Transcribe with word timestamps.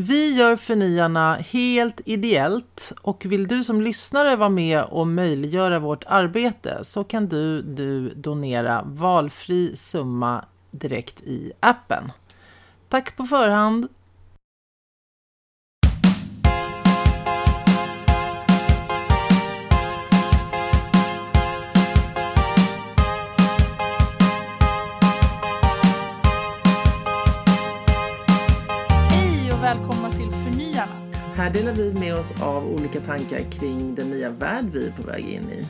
Vi 0.00 0.34
gör 0.34 0.56
Förnyarna 0.56 1.34
helt 1.34 2.00
ideellt 2.04 2.92
och 3.02 3.24
vill 3.26 3.48
du 3.48 3.64
som 3.64 3.82
lyssnare 3.82 4.36
vara 4.36 4.48
med 4.48 4.84
och 4.84 5.06
möjliggöra 5.06 5.78
vårt 5.78 6.04
arbete 6.06 6.84
så 6.84 7.04
kan 7.04 7.28
du, 7.28 7.62
du 7.62 8.08
donera 8.14 8.82
valfri 8.86 9.76
summa 9.76 10.44
direkt 10.70 11.22
i 11.22 11.52
appen. 11.60 12.12
Tack 12.88 13.16
på 13.16 13.24
förhand! 13.24 13.88
Här 31.48 31.54
delar 31.54 31.72
vi 31.72 31.92
med 31.94 32.14
oss 32.14 32.42
av 32.42 32.66
olika 32.66 33.00
tankar 33.00 33.50
kring 33.50 33.94
den 33.94 34.10
nya 34.10 34.30
värld 34.30 34.64
vi 34.72 34.86
är 34.86 34.92
på 34.92 35.02
väg 35.02 35.24
in 35.28 35.50
i. 35.50 35.66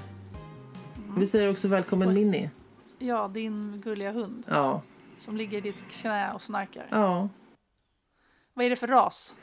Vi 1.18 1.26
säger 1.26 1.50
också 1.50 1.68
välkommen 1.68 2.14
Minnie. 2.14 2.50
Ja, 2.98 3.28
din 3.34 3.80
gulliga 3.84 4.12
hund 4.12 4.44
Ja, 4.48 4.82
som 5.18 5.36
ligger 5.36 5.58
i 5.58 5.60
ditt 5.60 5.76
knä 5.90 6.32
och 6.32 6.42
snarkar. 6.42 6.86
ja. 6.90 7.28
Vad 8.54 8.66
är 8.66 8.70
det 8.70 8.76
för 8.76 8.86
ras? 8.86 9.34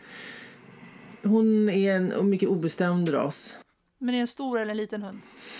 Hon 1.23 1.69
är 1.69 1.95
en 1.95 2.29
mycket 2.29 2.49
obestämd 2.49 3.13
ras. 3.13 3.57
Men 3.99 4.09
är 4.09 4.13
det 4.13 4.21
en 4.21 4.27
stor 4.27 4.59
eller 4.59 4.71
en 4.71 4.77
liten 4.77 5.03
hund? 5.03 5.19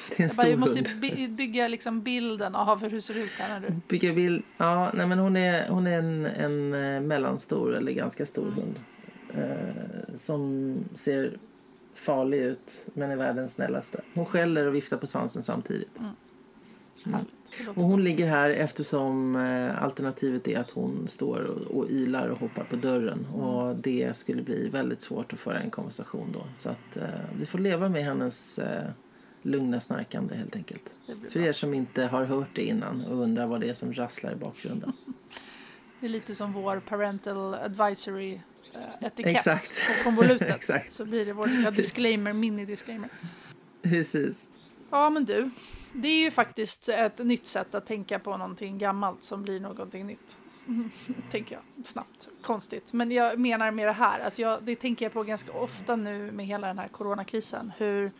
Det 0.10 0.14
är 0.14 0.18
en 0.20 0.24
Jag, 0.24 0.32
stor 0.32 0.44
bara, 0.44 0.50
jag 0.50 0.60
måste 0.60 0.76
hund. 0.80 1.02
by- 1.02 1.28
bygga 1.28 1.68
liksom 1.68 2.02
bilden 2.02 2.56
av 2.56 2.82
hur 2.82 2.90
det 2.90 3.02
ser 3.02 3.18
ut 3.18 3.32
här 3.32 3.50
när 3.60 3.68
du... 3.70 3.76
Vilka 3.88 4.12
vill... 4.12 4.42
Ja, 4.58 4.92
nej 4.94 5.08
men 5.08 5.20
hon 5.20 5.38
är, 5.38 5.70
hon 5.70 5.88
är 5.88 6.00
en, 6.00 6.26
en 6.26 6.74
eh, 6.74 7.02
mellanstor 7.02 7.76
eller 7.76 7.92
ganska 7.92 8.26
stor 8.26 8.52
hund. 8.52 8.80
Eh, 9.38 10.16
som 10.16 10.76
ser 10.94 11.38
farlig 11.94 12.38
ut 12.38 12.88
men 12.94 13.12
är 13.12 13.16
världens 13.16 13.54
snällaste. 13.54 14.02
Hon 14.16 14.26
skäller 14.26 14.68
och 14.68 14.76
viftar 14.76 14.98
på 14.98 15.08
svansen 15.08 15.44
samtidigt. 15.44 16.00
Det 17.04 17.64
låter 17.66 17.82
Och 17.82 17.88
hon 17.88 18.04
ligger 18.04 18.28
här 18.28 18.50
eftersom 18.50 19.36
eh, 19.36 19.84
alternativet 19.84 20.48
är 20.48 20.60
att 20.60 20.72
hon 20.72 21.08
står 21.08 21.40
och, 21.44 21.78
och 21.78 21.90
ylar 21.90 22.28
och 22.28 22.40
hoppar 22.40 22.64
på 22.64 22.76
dörren. 22.76 23.26
Och 23.26 23.76
det 23.76 24.18
skulle 24.18 24.42
bli 24.42 24.70
väldigt 24.70 25.02
svårt 25.02 25.34
att 25.34 25.40
föra 25.40 25.60
en 25.60 25.72
konversation 25.72 26.32
då. 26.34 26.46
Så 26.56 26.70
att 26.70 26.98
eh, 26.98 27.04
vi 27.40 27.46
får 27.46 27.60
leva 27.60 27.90
med 27.90 28.04
hennes 28.04 28.60
eh, 28.60 28.90
lugna 29.42 29.80
snarkande 29.80 30.36
helt 30.36 30.56
enkelt. 30.56 30.92
För 31.30 31.40
er 31.40 31.54
som 31.54 31.74
inte 31.74 32.04
har 32.04 32.26
hört 32.26 32.56
det 32.56 32.64
innan 32.64 33.06
och 33.06 33.18
undrar 33.18 33.48
vad 33.48 33.62
det 33.62 33.70
är 33.70 33.74
som 33.74 33.94
rasslar 33.94 34.32
i 34.32 34.36
bakgrunden. 34.36 34.92
Det 36.00 36.06
är 36.06 36.10
lite 36.10 36.36
som 36.36 36.54
vår 36.54 36.80
parental 36.80 37.54
advisory 37.54 38.40
etikett 39.00 39.36
Exakt. 39.36 39.82
på 39.88 40.04
konvolutet. 40.04 40.50
Exakt. 40.56 40.94
Så 40.94 41.06
blir 41.06 41.26
det 41.26 41.34
vår 41.34 41.72
disclaimer, 41.72 42.34
mini-disclaimer. 42.34 43.10
Precis. 43.82 44.50
Ja, 44.90 45.10
men 45.10 45.26
du. 45.26 45.50
Det 45.94 46.08
är 46.08 46.24
ju 46.24 46.32
faktiskt 46.32 46.90
ett 46.90 47.18
nytt 47.18 47.48
sätt 47.48 47.76
att 47.76 47.86
tänka 47.86 48.20
på 48.20 48.38
någonting 48.38 48.78
gammalt 48.78 49.24
som 49.24 49.44
blir 49.44 49.60
någonting 49.60 50.08
nytt. 50.08 50.38
Tänker 51.32 51.56
jag 51.56 51.86
snabbt. 51.86 52.28
Konstigt. 52.42 52.94
Men 52.94 53.12
jag 53.12 53.40
menar 53.40 53.72
med 53.72 53.88
det 53.88 53.92
här 53.92 54.20
att 54.20 54.40
jag, 54.40 54.64
det 54.64 54.76
tänker 54.76 55.06
jag 55.06 55.14
på 55.14 55.24
ganska 55.24 55.52
ofta 55.52 55.96
nu 55.96 56.32
med 56.32 56.46
hela 56.46 56.68
den 56.68 56.80
här 56.80 56.88
coronakrisen. 56.88 57.72
Hur, 57.78 58.12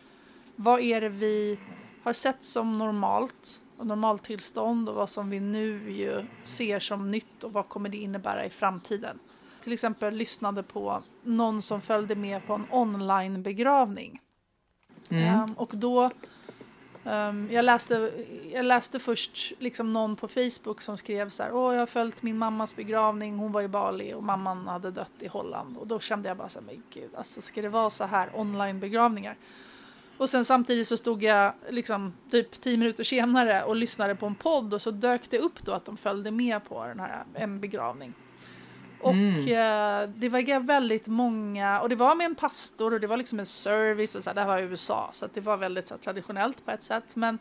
vad 0.56 0.80
är 0.80 1.00
det 1.00 1.08
vi 1.08 1.58
har 2.02 2.12
sett 2.12 2.44
som 2.44 2.78
normalt 2.78 3.60
och 3.76 3.86
normaltillstånd 3.86 4.88
och 4.88 4.94
vad 4.94 5.10
som 5.10 5.30
vi 5.30 5.40
nu 5.40 5.92
ju 5.92 6.26
ser 6.44 6.80
som 6.80 7.10
nytt 7.10 7.44
och 7.44 7.52
vad 7.52 7.68
kommer 7.68 7.88
det 7.88 7.96
innebära 7.96 8.44
i 8.44 8.50
framtiden? 8.50 9.18
Till 9.66 9.72
exempel 9.72 10.14
lyssnade 10.14 10.62
på 10.62 11.02
någon 11.22 11.62
som 11.62 11.80
följde 11.80 12.14
med 12.14 12.46
på 12.46 12.54
en 12.54 12.66
online-begravning. 12.70 14.20
Mm. 15.08 15.28
Ehm, 15.28 15.52
och 15.52 15.70
då, 15.74 16.10
ehm, 17.04 17.48
jag, 17.52 17.64
läste, 17.64 18.10
jag 18.52 18.64
läste 18.64 18.98
först 18.98 19.52
liksom 19.58 19.92
någon 19.92 20.16
på 20.16 20.28
Facebook 20.28 20.80
som 20.80 20.96
skrev 20.96 21.28
så 21.28 21.42
här, 21.42 21.52
åh 21.52 21.72
jag 21.72 21.80
har 21.80 21.86
följt 21.86 22.22
min 22.22 22.38
mammas 22.38 22.76
begravning, 22.76 23.38
hon 23.38 23.52
var 23.52 23.62
i 23.62 23.68
Bali 23.68 24.14
och 24.14 24.22
mamman 24.22 24.68
hade 24.68 24.90
dött 24.90 25.12
i 25.18 25.28
Holland. 25.28 25.76
Och 25.76 25.86
då 25.86 26.00
kände 26.00 26.28
jag 26.28 26.36
bara 26.36 26.48
så 26.48 26.58
här, 26.58 26.66
men 26.66 26.82
gud, 26.90 27.10
alltså 27.14 27.42
ska 27.42 27.62
det 27.62 27.68
vara 27.68 27.90
så 27.90 28.04
här 28.04 28.30
online 28.34 28.80
begravningar? 28.80 29.36
Och 30.18 30.28
sen 30.28 30.44
samtidigt 30.44 30.88
så 30.88 30.96
stod 30.96 31.22
jag 31.22 31.52
liksom 31.68 32.12
typ 32.30 32.60
tio 32.60 32.76
minuter 32.76 33.04
senare 33.04 33.64
och 33.64 33.76
lyssnade 33.76 34.14
på 34.14 34.26
en 34.26 34.34
podd 34.34 34.74
och 34.74 34.82
så 34.82 34.90
dök 34.90 35.30
det 35.30 35.38
upp 35.38 35.64
då 35.64 35.72
att 35.72 35.84
de 35.84 35.96
följde 35.96 36.30
med 36.30 36.64
på 36.64 36.86
den 36.86 37.00
här 37.00 37.24
en 37.34 37.60
begravning. 37.60 38.14
Och 39.00 39.48
eh, 39.48 40.08
det 40.16 40.28
var 40.28 40.60
väldigt 40.60 41.06
många, 41.06 41.80
och 41.80 41.88
det 41.88 41.96
var 41.96 42.14
med 42.14 42.24
en 42.24 42.34
pastor 42.34 42.94
och 42.94 43.00
det 43.00 43.06
var 43.06 43.16
liksom 43.16 43.40
en 43.40 43.46
service 43.46 44.14
och 44.14 44.24
så 44.24 44.30
här, 44.30 44.34
det 44.34 44.40
här 44.40 44.48
var 44.48 44.58
i 44.58 44.62
USA 44.62 45.10
så 45.12 45.28
det 45.34 45.40
var 45.40 45.56
väldigt 45.56 45.88
så 45.88 45.94
här, 45.94 46.00
traditionellt 46.00 46.64
på 46.64 46.70
ett 46.70 46.82
sätt. 46.82 47.16
Men 47.16 47.38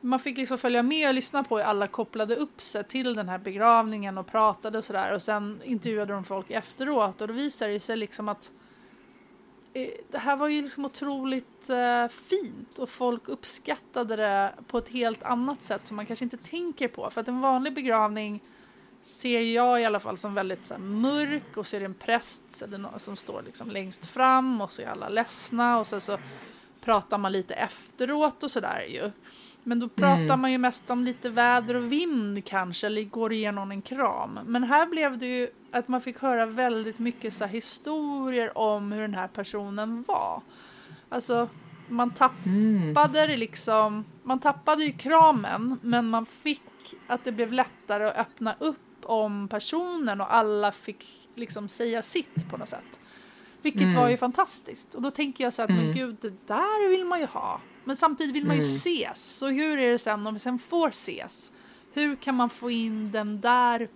man 0.00 0.20
fick 0.20 0.38
liksom 0.38 0.58
följa 0.58 0.82
med 0.82 1.08
och 1.08 1.14
lyssna 1.14 1.44
på 1.44 1.58
hur 1.58 1.64
alla 1.64 1.86
kopplade 1.86 2.36
upp 2.36 2.60
sig 2.60 2.84
till 2.84 3.14
den 3.14 3.28
här 3.28 3.38
begravningen 3.38 4.18
och 4.18 4.26
pratade 4.26 4.78
och 4.78 4.84
sådär. 4.84 5.12
Och 5.14 5.22
sen 5.22 5.60
intervjuade 5.64 6.12
de 6.12 6.24
folk 6.24 6.50
efteråt 6.50 7.20
och 7.20 7.28
då 7.28 7.34
visade 7.34 7.72
det 7.72 7.80
sig 7.80 7.96
liksom 7.96 8.28
att 8.28 8.50
eh, 9.72 9.88
det 10.10 10.18
här 10.18 10.36
var 10.36 10.48
ju 10.48 10.62
liksom 10.62 10.84
otroligt 10.84 11.70
eh, 11.70 12.08
fint 12.08 12.78
och 12.78 12.88
folk 12.88 13.28
uppskattade 13.28 14.16
det 14.16 14.52
på 14.66 14.78
ett 14.78 14.88
helt 14.88 15.22
annat 15.22 15.64
sätt 15.64 15.86
som 15.86 15.96
man 15.96 16.06
kanske 16.06 16.24
inte 16.24 16.36
tänker 16.36 16.88
på. 16.88 17.10
För 17.10 17.20
att 17.20 17.28
en 17.28 17.40
vanlig 17.40 17.74
begravning 17.74 18.40
ser 19.04 19.40
jag 19.40 19.80
i 19.80 19.84
alla 19.84 20.00
fall 20.00 20.18
som 20.18 20.34
väldigt 20.34 20.66
så 20.66 20.74
här, 20.74 20.80
mörk 20.80 21.56
och 21.56 21.66
så 21.66 21.76
är 21.76 21.80
det 21.80 21.86
en 21.86 21.94
präst 21.94 22.42
som 22.96 23.16
står 23.16 23.42
liksom 23.42 23.70
längst 23.70 24.06
fram 24.06 24.60
och 24.60 24.70
så 24.72 24.82
är 24.82 24.86
alla 24.86 25.08
ledsna 25.08 25.78
och 25.78 25.86
sen 25.86 26.00
så 26.00 26.18
pratar 26.80 27.18
man 27.18 27.32
lite 27.32 27.54
efteråt 27.54 28.42
och 28.42 28.50
sådär 28.50 28.84
ju. 28.88 29.10
Men 29.62 29.80
då 29.80 29.88
pratar 29.88 30.36
man 30.36 30.52
ju 30.52 30.58
mest 30.58 30.90
om 30.90 31.04
lite 31.04 31.28
väder 31.28 31.74
och 31.74 31.92
vind 31.92 32.44
kanske 32.44 32.86
eller 32.86 33.02
går 33.02 33.32
igenom 33.32 33.70
en 33.70 33.82
kram. 33.82 34.38
Men 34.46 34.64
här 34.64 34.86
blev 34.86 35.18
det 35.18 35.26
ju 35.26 35.48
att 35.70 35.88
man 35.88 36.00
fick 36.00 36.18
höra 36.18 36.46
väldigt 36.46 36.98
mycket 36.98 37.34
så 37.34 37.44
historier 37.44 38.58
om 38.58 38.92
hur 38.92 39.02
den 39.02 39.14
här 39.14 39.28
personen 39.28 40.02
var. 40.02 40.42
Alltså 41.08 41.48
man 41.88 42.10
tappade 42.10 43.26
det 43.26 43.36
liksom, 43.36 44.04
man 44.22 44.38
tappade 44.38 44.84
ju 44.84 44.92
kramen 44.92 45.78
men 45.82 46.10
man 46.10 46.26
fick 46.26 46.62
att 47.06 47.24
det 47.24 47.32
blev 47.32 47.52
lättare 47.52 48.04
att 48.04 48.16
öppna 48.16 48.56
upp 48.58 48.76
om 49.04 49.48
personen 49.48 50.20
och 50.20 50.34
alla 50.34 50.72
fick 50.72 51.28
liksom 51.34 51.68
säga 51.68 52.02
sitt 52.02 52.50
på 52.50 52.56
något 52.56 52.68
sätt. 52.68 53.00
Vilket 53.62 53.96
var 53.96 54.08
ju 54.08 54.16
fantastiskt. 54.16 54.94
Och 54.94 55.02
då 55.02 55.10
tänker 55.10 55.44
jag 55.44 55.54
så 55.54 55.62
att 55.62 55.70
men 55.70 55.92
gud, 55.92 56.16
det 56.20 56.46
där 56.46 56.88
vill 56.90 57.04
man 57.04 57.20
ju 57.20 57.26
ha. 57.26 57.60
Men 57.84 57.96
samtidigt 57.96 58.34
vill 58.34 58.46
man 58.46 58.56
ju 58.56 58.62
ses. 58.62 59.24
Så 59.38 59.46
hur 59.48 59.78
är 59.78 59.92
det 59.92 59.98
sen 59.98 60.26
om 60.26 60.34
vi 60.34 60.40
sen 60.40 60.58
får 60.58 60.88
ses? 60.88 61.52
Hur 61.92 62.16
kan 62.16 62.34
man 62.34 62.50
få 62.50 62.70
in 62.70 63.10
den 63.12 63.40
där 63.40 63.88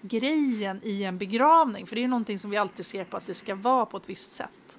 grejen 0.00 0.80
i 0.82 1.04
en 1.04 1.18
begravning? 1.18 1.86
För 1.86 1.94
det 1.94 2.00
är 2.00 2.02
ju 2.02 2.08
någonting 2.08 2.38
som 2.38 2.50
vi 2.50 2.56
alltid 2.56 2.86
ser 2.86 3.04
på 3.04 3.16
att 3.16 3.26
det 3.26 3.34
ska 3.34 3.54
vara 3.54 3.86
på 3.86 3.96
ett 3.96 4.10
visst 4.10 4.32
sätt. 4.32 4.78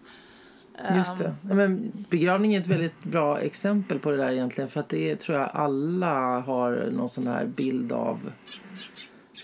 Just 0.95 1.17
det. 1.17 1.35
Ja, 1.49 1.53
men 1.53 1.91
begravning 2.09 2.55
är 2.55 2.61
ett 2.61 2.67
väldigt 2.67 3.03
bra 3.03 3.39
exempel 3.39 3.99
på 3.99 4.11
det 4.11 4.17
där 4.17 4.31
egentligen. 4.31 4.69
För 4.69 4.79
att 4.79 4.89
det 4.89 5.11
är, 5.11 5.15
tror 5.15 5.37
jag 5.37 5.49
alla 5.53 6.39
har 6.39 6.89
någon 6.91 7.09
sån 7.09 7.27
här 7.27 7.45
bild 7.45 7.91
av 7.91 8.31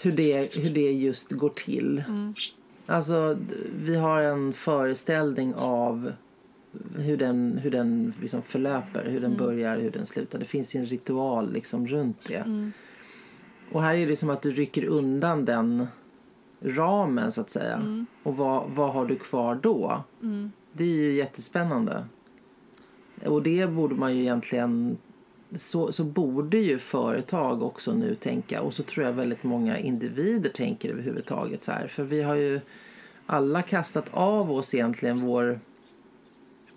hur 0.01 0.11
det, 0.11 0.55
hur 0.55 0.69
det 0.69 0.91
just 0.91 1.31
går 1.31 1.49
till. 1.49 2.03
Alltså, 2.85 3.33
d- 3.33 3.55
vi 3.83 3.95
har 3.95 4.21
en 4.21 4.53
föreställning 4.53 5.53
av 5.55 6.11
hur 6.97 7.17
den, 7.17 7.57
hur 7.63 7.71
den 7.71 8.13
liksom 8.21 8.41
förlöper, 8.41 9.05
hur 9.09 9.21
den 9.21 9.37
börjar, 9.37 9.77
hur 9.79 9.91
den 9.91 10.05
slutar. 10.05 10.39
Det 10.39 10.45
finns 10.45 10.75
en 10.75 10.85
ritual 10.85 11.53
liksom 11.53 11.87
runt 11.87 12.27
det. 12.27 12.71
Och 13.71 13.81
här 13.83 13.95
är 13.95 14.07
det 14.07 14.15
som 14.15 14.29
att 14.29 14.41
du 14.41 14.51
rycker 14.51 14.85
undan 14.85 15.45
den 15.45 15.87
ramen 16.61 17.31
så 17.31 17.41
att 17.41 17.49
säga. 17.49 18.05
Och 18.23 18.37
vad, 18.37 18.69
vad 18.69 18.93
har 18.93 19.05
du 19.05 19.15
kvar 19.15 19.55
då? 19.63 20.03
Det 20.73 20.83
är 20.83 20.87
ju 20.87 21.13
jättespännande. 21.13 22.05
Och 23.25 23.43
det 23.43 23.69
borde 23.69 23.95
man 23.95 24.15
ju 24.15 24.21
egentligen... 24.21 24.97
Så, 25.55 25.91
så 25.91 26.03
borde 26.03 26.57
ju 26.57 26.77
företag 26.77 27.63
också 27.63 27.93
nu 27.93 28.15
tänka. 28.15 28.61
Och 28.61 28.73
så 28.73 28.83
tror 28.83 29.05
jag 29.05 29.13
väldigt 29.13 29.43
många 29.43 29.77
individer 29.77 30.49
tänker 30.49 30.89
överhuvudtaget 30.89 31.61
så 31.61 31.71
här. 31.71 31.87
För 31.87 32.03
vi 32.03 32.21
har 32.21 32.35
ju 32.35 32.61
alla 33.25 33.61
kastat 33.61 34.05
av 34.11 34.51
oss 34.51 34.73
egentligen 34.73 35.19
vår 35.19 35.59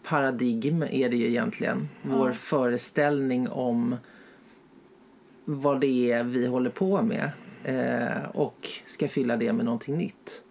paradigm 0.02 0.82
är 0.82 1.08
det 1.08 1.16
ju 1.16 1.28
egentligen. 1.28 1.88
Vår 2.02 2.32
föreställning 2.32 3.48
om 3.48 3.96
vad 5.44 5.80
det 5.80 6.12
är 6.12 6.24
vi 6.24 6.46
håller 6.46 6.70
på 6.70 7.02
med. 7.02 7.30
Eh, 7.64 8.30
och 8.30 8.68
ska 8.86 9.08
fylla 9.08 9.36
det 9.36 9.52
med 9.52 9.64
någonting 9.64 9.98
nytt. 9.98 10.44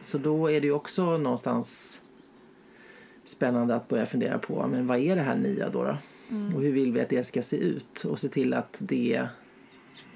Så 0.00 0.18
då 0.18 0.50
är 0.50 0.60
det 0.60 0.66
ju 0.66 0.72
också 0.72 1.18
någonstans 1.18 2.00
spännande 3.24 3.74
att 3.74 3.88
börja 3.88 4.06
fundera 4.06 4.38
på 4.38 4.66
men 4.66 4.86
vad 4.86 4.98
är 4.98 5.16
det 5.16 5.22
här 5.22 5.36
nya 5.36 5.68
då? 5.68 5.82
då? 5.84 5.96
Och 6.28 6.62
hur 6.62 6.72
vill 6.72 6.92
vi 6.92 7.00
att 7.00 7.08
det 7.08 7.24
ska 7.24 7.42
se 7.42 7.56
ut? 7.56 8.04
Och 8.04 8.18
se 8.18 8.28
till 8.28 8.54
att 8.54 8.76
det 8.78 9.28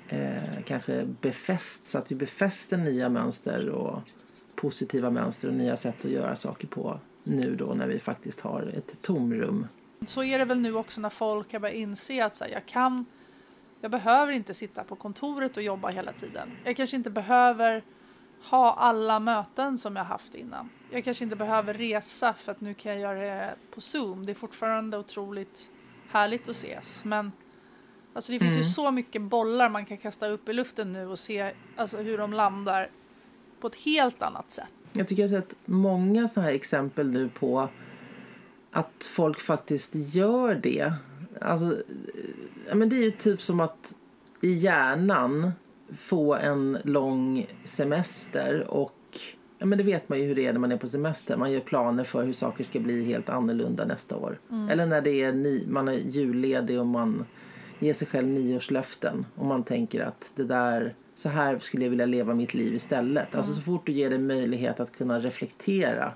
eh, 0.09 0.63
kanske 0.65 1.05
befästs, 1.21 1.95
att 1.95 2.11
vi 2.11 2.15
befäster 2.15 2.77
nya 2.77 3.09
mönster 3.09 3.69
och 3.69 4.01
positiva 4.55 5.11
mönster 5.11 5.49
och 5.49 5.55
nya 5.55 5.77
sätt 5.77 6.05
att 6.05 6.11
göra 6.11 6.37
saker 6.37 6.67
på 6.69 7.01
nu 7.23 7.57
då 7.57 7.75
när 7.75 7.87
vi 7.87 7.99
faktiskt 7.99 8.41
har 8.41 8.63
ett 8.63 9.03
tomrum. 9.03 9.67
Så 10.07 10.25
är 10.25 10.39
det 10.39 10.45
väl 10.45 10.61
nu 10.61 10.75
också 10.75 11.01
när 11.01 11.11
folk 11.11 11.53
har 11.53 11.61
börjat 11.61 11.77
inse 11.77 12.25
att 12.25 12.37
så 12.37 12.45
här, 12.45 12.51
jag 12.51 12.67
kan, 12.67 13.05
jag 13.81 13.91
behöver 13.91 14.33
inte 14.33 14.55
sitta 14.55 14.85
på 14.85 14.97
kontoret 14.97 15.57
och 15.57 15.63
jobba 15.63 15.89
hela 15.89 16.13
tiden. 16.13 16.49
Jag 16.65 16.77
kanske 16.77 16.97
inte 16.97 17.11
behöver 17.11 17.83
ha 18.51 18.75
alla 18.75 19.21
möten 19.21 19.79
som 19.79 19.97
jag 19.97 20.05
haft 20.05 20.35
innan. 20.35 20.69
Jag 20.91 21.05
kanske 21.05 21.25
inte 21.25 21.37
behöver 21.37 21.75
resa 21.75 22.35
för 22.35 22.53
att 22.53 22.61
nu 22.61 22.75
kan 22.75 22.93
jag 22.93 23.01
göra 23.01 23.21
det 23.21 23.55
på 23.75 23.81
Zoom. 23.81 24.27
Det 24.27 24.33
är 24.33 24.35
fortfarande 24.35 24.99
otroligt 24.99 25.71
härligt 26.09 26.49
att 26.49 26.57
ses. 26.57 27.05
Men 27.05 27.33
alltså 28.15 28.33
det 28.33 28.39
finns 28.39 28.53
mm. 28.53 28.63
ju 28.63 28.65
så 28.65 28.91
mycket 28.91 29.23
bollar 29.23 29.69
man 29.69 29.87
kan 29.87 29.99
kasta 29.99 30.29
upp 30.29 30.49
i 30.49 30.53
luften 30.53 30.93
nu 30.93 31.07
och 31.07 31.19
se 31.19 31.53
alltså, 31.77 31.99
hur 31.99 32.19
de 32.19 32.33
landar 32.33 32.91
på 33.61 33.67
ett 33.67 33.77
helt 33.77 34.23
annat 34.23 34.51
sätt. 34.51 34.69
Jag 34.93 35.09
tycker 35.09 35.23
jag 35.23 35.31
har 35.31 35.41
sett 35.41 35.55
många 35.65 36.29
sådana 36.29 36.49
här 36.49 36.55
exempel 36.55 37.11
nu 37.11 37.29
på 37.29 37.69
att 38.71 39.05
folk 39.05 39.41
faktiskt 39.41 39.95
gör 39.95 40.55
det. 40.55 40.93
Alltså, 41.41 41.77
men 42.75 42.89
det 42.89 42.97
är 42.97 43.05
ju 43.05 43.11
typ 43.11 43.43
som 43.43 43.61
att 43.61 43.95
i 44.41 44.53
hjärnan 44.53 45.53
få 45.99 46.35
en 46.35 46.79
lång 46.85 47.47
semester 47.65 48.67
och 48.69 48.98
ja, 49.59 49.67
men 49.67 49.79
det 49.79 49.85
vet 49.85 50.09
man 50.09 50.19
ju 50.19 50.25
hur 50.25 50.35
det 50.35 50.47
är 50.47 50.53
när 50.53 50.61
man 50.61 50.73
är 50.73 50.77
på 50.77 50.89
semester. 50.89 51.37
Man 51.37 51.53
gör 51.53 51.61
planer 51.61 52.05
för 52.05 52.25
hur 52.25 52.33
saker 52.33 52.65
ska 52.65 52.81
bli 52.81 53.05
helt 53.05 53.29
annorlunda 53.29 53.85
nästa 53.85 54.17
år. 54.17 54.39
Mm. 54.51 54.69
Eller 54.69 54.87
när 54.87 55.01
det 55.01 55.23
är 55.23 55.33
ny, 55.33 55.67
man 55.67 55.89
är 55.89 55.93
julledig 55.93 56.81
och 56.81 56.87
man 56.87 57.25
ger 57.79 57.93
sig 57.93 58.09
själv 58.09 58.29
nyårslöften 58.29 59.27
och 59.35 59.47
man 59.47 59.63
tänker 59.63 60.01
att 60.01 60.33
det 60.37 60.45
där 60.45 60.95
så 61.15 61.29
här 61.29 61.59
skulle 61.59 61.85
jag 61.85 61.91
vilja 61.91 62.07
leva 62.07 62.35
mitt 62.35 62.55
liv 62.55 62.75
istället. 62.75 63.29
Mm. 63.29 63.39
Alltså 63.39 63.55
så 63.55 63.63
fort 63.63 63.87
du 63.87 63.93
ger 63.93 64.11
dig 64.11 64.19
möjlighet 64.19 64.81
att 64.81 64.97
kunna 64.97 65.19
reflektera 65.19 66.13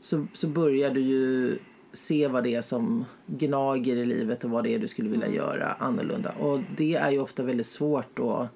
så, 0.00 0.26
så 0.34 0.48
börjar 0.48 0.90
du 0.90 1.00
ju 1.00 1.58
se 1.92 2.28
vad 2.28 2.44
det 2.44 2.54
är 2.54 2.60
som 2.60 3.04
gnager 3.26 3.96
i 3.96 4.04
livet 4.04 4.44
och 4.44 4.50
vad 4.50 4.64
det 4.64 4.74
är 4.74 4.78
du 4.78 4.88
skulle 4.88 5.08
vilja 5.08 5.26
mm. 5.26 5.36
göra 5.36 5.72
annorlunda. 5.78 6.30
Och 6.40 6.60
det 6.76 6.94
är 6.94 7.10
ju 7.10 7.18
ofta 7.18 7.42
väldigt 7.42 7.66
svårt 7.66 8.18
att 8.18 8.48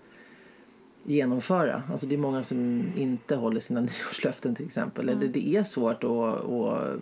genomföra. 1.10 1.82
Alltså 1.90 2.06
det 2.06 2.14
är 2.14 2.18
många 2.18 2.42
som 2.42 2.84
inte 2.96 3.36
håller 3.36 3.60
sina 3.60 3.80
nyårslöften 3.80 4.54
till 4.54 4.66
exempel. 4.66 5.08
Mm. 5.08 5.18
Eller 5.18 5.32
det 5.32 5.56
är 5.56 5.62
svårt 5.62 6.04
att, 6.04 6.10
att 6.10 6.92
eh, 6.92 7.00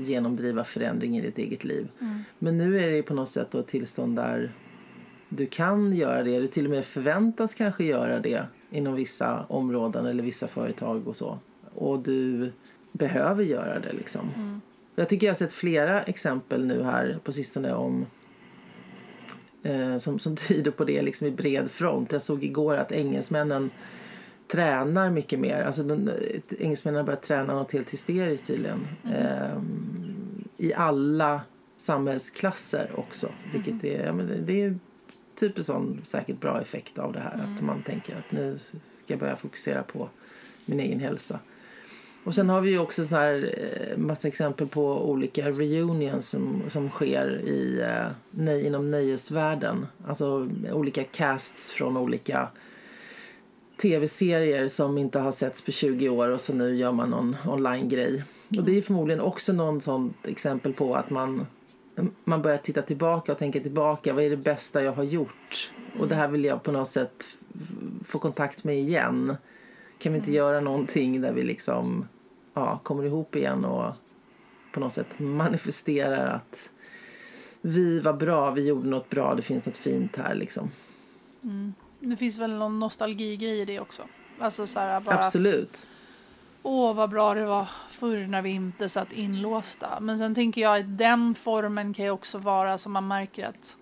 genomdriva 0.00 0.64
förändring 0.64 1.18
i 1.18 1.20
ditt 1.20 1.38
eget 1.38 1.64
liv. 1.64 1.88
Mm. 2.00 2.24
Men 2.38 2.56
nu 2.56 2.80
är 2.80 2.90
det 2.90 3.02
på 3.02 3.14
något 3.14 3.28
sätt 3.28 3.54
ett 3.54 3.66
tillstånd 3.66 4.16
där 4.16 4.52
du 5.28 5.46
kan 5.46 5.96
göra 5.96 6.22
det. 6.22 6.40
Du 6.40 6.46
till 6.46 6.64
och 6.64 6.70
med 6.70 6.84
förväntas 6.84 7.54
kanske 7.54 7.84
göra 7.84 8.20
det 8.20 8.44
inom 8.70 8.94
vissa 8.94 9.44
områden 9.48 10.06
eller 10.06 10.22
vissa 10.22 10.48
företag 10.48 11.08
och 11.08 11.16
så. 11.16 11.38
Och 11.74 11.98
du 11.98 12.52
behöver 12.92 13.44
göra 13.44 13.78
det 13.78 13.92
liksom. 13.92 14.30
Mm. 14.36 14.60
Jag 14.94 15.08
tycker 15.08 15.26
jag 15.26 15.34
har 15.34 15.36
sett 15.36 15.52
flera 15.52 16.02
exempel 16.02 16.66
nu 16.66 16.82
här 16.82 17.18
på 17.24 17.32
sistone 17.32 17.74
om 17.74 18.06
eh, 19.66 19.98
som, 19.98 20.18
som 20.18 20.36
tyder 20.36 20.70
på 20.70 20.84
det 20.84 21.02
liksom 21.02 21.26
i 21.26 21.30
bred 21.30 21.70
front. 21.70 22.12
Jag 22.12 22.22
såg 22.22 22.44
igår 22.44 22.76
att 22.76 22.92
engelsmännen 22.92 23.70
tränar 24.48 25.10
mycket 25.10 25.38
mer. 25.38 25.62
Alltså 25.62 25.82
de, 25.82 26.10
engelsmännen 26.58 26.96
har 26.96 27.04
börjat 27.04 27.22
träna 27.22 27.54
något 27.54 27.72
helt 27.72 27.92
hysteriskt 27.92 28.46
tydligen. 28.46 28.86
Mm. 29.04 29.16
Eh, 29.16 29.58
I 30.56 30.74
alla 30.74 31.40
samhällsklasser 31.76 32.90
också. 32.94 33.28
Vilket 33.52 33.84
mm. 33.84 33.86
är, 33.86 34.06
ja, 34.06 34.12
men 34.12 34.26
det, 34.26 34.34
det 34.34 34.62
är 34.62 34.78
typ 35.34 35.58
en 35.58 35.64
sån 35.64 36.02
säkert 36.06 36.40
bra 36.40 36.60
effekt 36.60 36.98
av 36.98 37.12
det 37.12 37.20
här. 37.20 37.34
Mm. 37.34 37.54
Att 37.54 37.62
man 37.62 37.82
tänker 37.82 38.16
att 38.16 38.32
nu 38.32 38.58
ska 38.58 38.82
jag 39.06 39.18
börja 39.18 39.36
fokusera 39.36 39.82
på 39.82 40.08
min 40.64 40.80
egen 40.80 41.00
hälsa. 41.00 41.38
Och 42.26 42.34
sen 42.34 42.48
har 42.48 42.60
vi 42.60 42.70
ju 42.70 42.78
också 42.78 43.04
så 43.04 43.16
här 43.16 43.54
eh, 43.58 43.98
massa 43.98 44.28
exempel 44.28 44.66
på 44.66 45.10
olika 45.10 45.50
reunions 45.50 46.28
som, 46.28 46.62
som 46.68 46.90
sker 46.90 47.40
i, 47.44 47.80
eh, 47.80 48.06
nej, 48.30 48.66
inom 48.66 48.90
nöjesvärlden. 48.90 49.86
Alltså 50.06 50.50
olika 50.72 51.04
casts 51.04 51.72
från 51.72 51.96
olika 51.96 52.48
tv-serier 53.76 54.68
som 54.68 54.98
inte 54.98 55.18
har 55.18 55.32
setts 55.32 55.62
på 55.62 55.70
20 55.70 56.08
år 56.08 56.28
och 56.28 56.40
så 56.40 56.54
nu 56.54 56.76
gör 56.76 56.92
man 56.92 57.10
någon 57.10 57.36
online-grej. 57.46 58.24
Och 58.58 58.64
det 58.64 58.78
är 58.78 58.82
förmodligen 58.82 59.20
också 59.20 59.52
någon 59.52 59.80
sånt 59.80 60.26
exempel 60.26 60.72
på 60.72 60.94
att 60.94 61.10
man, 61.10 61.46
man 62.24 62.42
börjar 62.42 62.58
titta 62.58 62.82
tillbaka 62.82 63.32
och 63.32 63.38
tänka 63.38 63.60
tillbaka. 63.60 64.12
Vad 64.12 64.24
är 64.24 64.30
det 64.30 64.36
bästa 64.36 64.82
jag 64.82 64.92
har 64.92 65.04
gjort? 65.04 65.72
Och 65.98 66.08
det 66.08 66.14
här 66.14 66.28
vill 66.28 66.44
jag 66.44 66.62
på 66.62 66.72
något 66.72 66.88
sätt 66.88 67.26
få 68.04 68.18
kontakt 68.18 68.64
med 68.64 68.78
igen. 68.78 69.36
Kan 69.98 70.12
vi 70.12 70.18
inte 70.18 70.30
mm. 70.30 70.36
göra 70.36 70.60
någonting 70.60 71.20
där 71.20 71.32
vi 71.32 71.42
liksom 71.42 72.08
ja, 72.56 72.78
kommer 72.82 73.04
ihop 73.04 73.36
igen 73.36 73.64
och 73.64 73.94
på 74.72 74.80
något 74.80 74.92
sätt 74.92 75.18
manifesterar 75.18 76.26
att 76.26 76.70
vi 77.60 78.00
var 78.00 78.12
bra, 78.12 78.50
vi 78.50 78.66
gjorde 78.66 78.88
något 78.88 79.10
bra, 79.10 79.34
det 79.34 79.42
finns 79.42 79.66
något 79.66 79.76
fint 79.76 80.16
här 80.16 80.34
liksom. 80.34 80.70
Mm. 81.42 81.74
Det 82.00 82.16
finns 82.16 82.38
väl 82.38 82.52
någon 82.52 82.78
nostalgigrej 82.78 83.60
i 83.60 83.64
det 83.64 83.80
också. 83.80 84.02
Alltså 84.38 84.66
så 84.66 84.78
här, 84.78 85.00
bara 85.00 85.18
Absolut. 85.18 85.70
Att, 85.70 85.86
Åh, 86.62 86.94
vad 86.94 87.10
bra 87.10 87.34
det 87.34 87.46
var 87.46 87.68
förr 87.90 88.26
när 88.26 88.42
vi 88.42 88.50
inte 88.50 88.88
satt 88.88 89.12
inlåsta. 89.12 90.00
Men 90.00 90.18
sen 90.18 90.34
tänker 90.34 90.60
jag 90.60 90.80
att 90.80 90.98
den 90.98 91.34
formen 91.34 91.94
kan 91.94 92.04
ju 92.04 92.10
också 92.10 92.38
vara 92.38 92.78
som 92.78 92.92
man 92.92 93.08
märker 93.08 93.46
att 93.46 93.76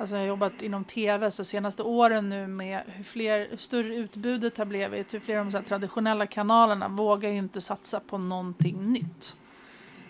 Alltså 0.00 0.16
jag 0.16 0.22
har 0.22 0.28
jobbat 0.28 0.62
inom 0.62 0.84
tv 0.84 1.30
så 1.30 1.44
senaste 1.44 1.82
åren 1.82 2.28
nu 2.28 2.46
med 2.46 2.82
hur, 2.86 3.04
fler, 3.04 3.46
hur 3.50 3.56
större 3.56 3.94
utbudet 3.96 4.58
har 4.58 4.64
blivit, 4.64 5.14
hur 5.14 5.20
fler 5.20 5.38
av 5.38 5.44
de 5.44 5.52
så 5.52 5.62
traditionella 5.62 6.26
kanalerna 6.26 6.88
vågar 6.88 7.30
ju 7.30 7.36
inte 7.36 7.60
satsa 7.60 8.00
på 8.00 8.18
någonting 8.18 8.92
nytt. 8.92 9.36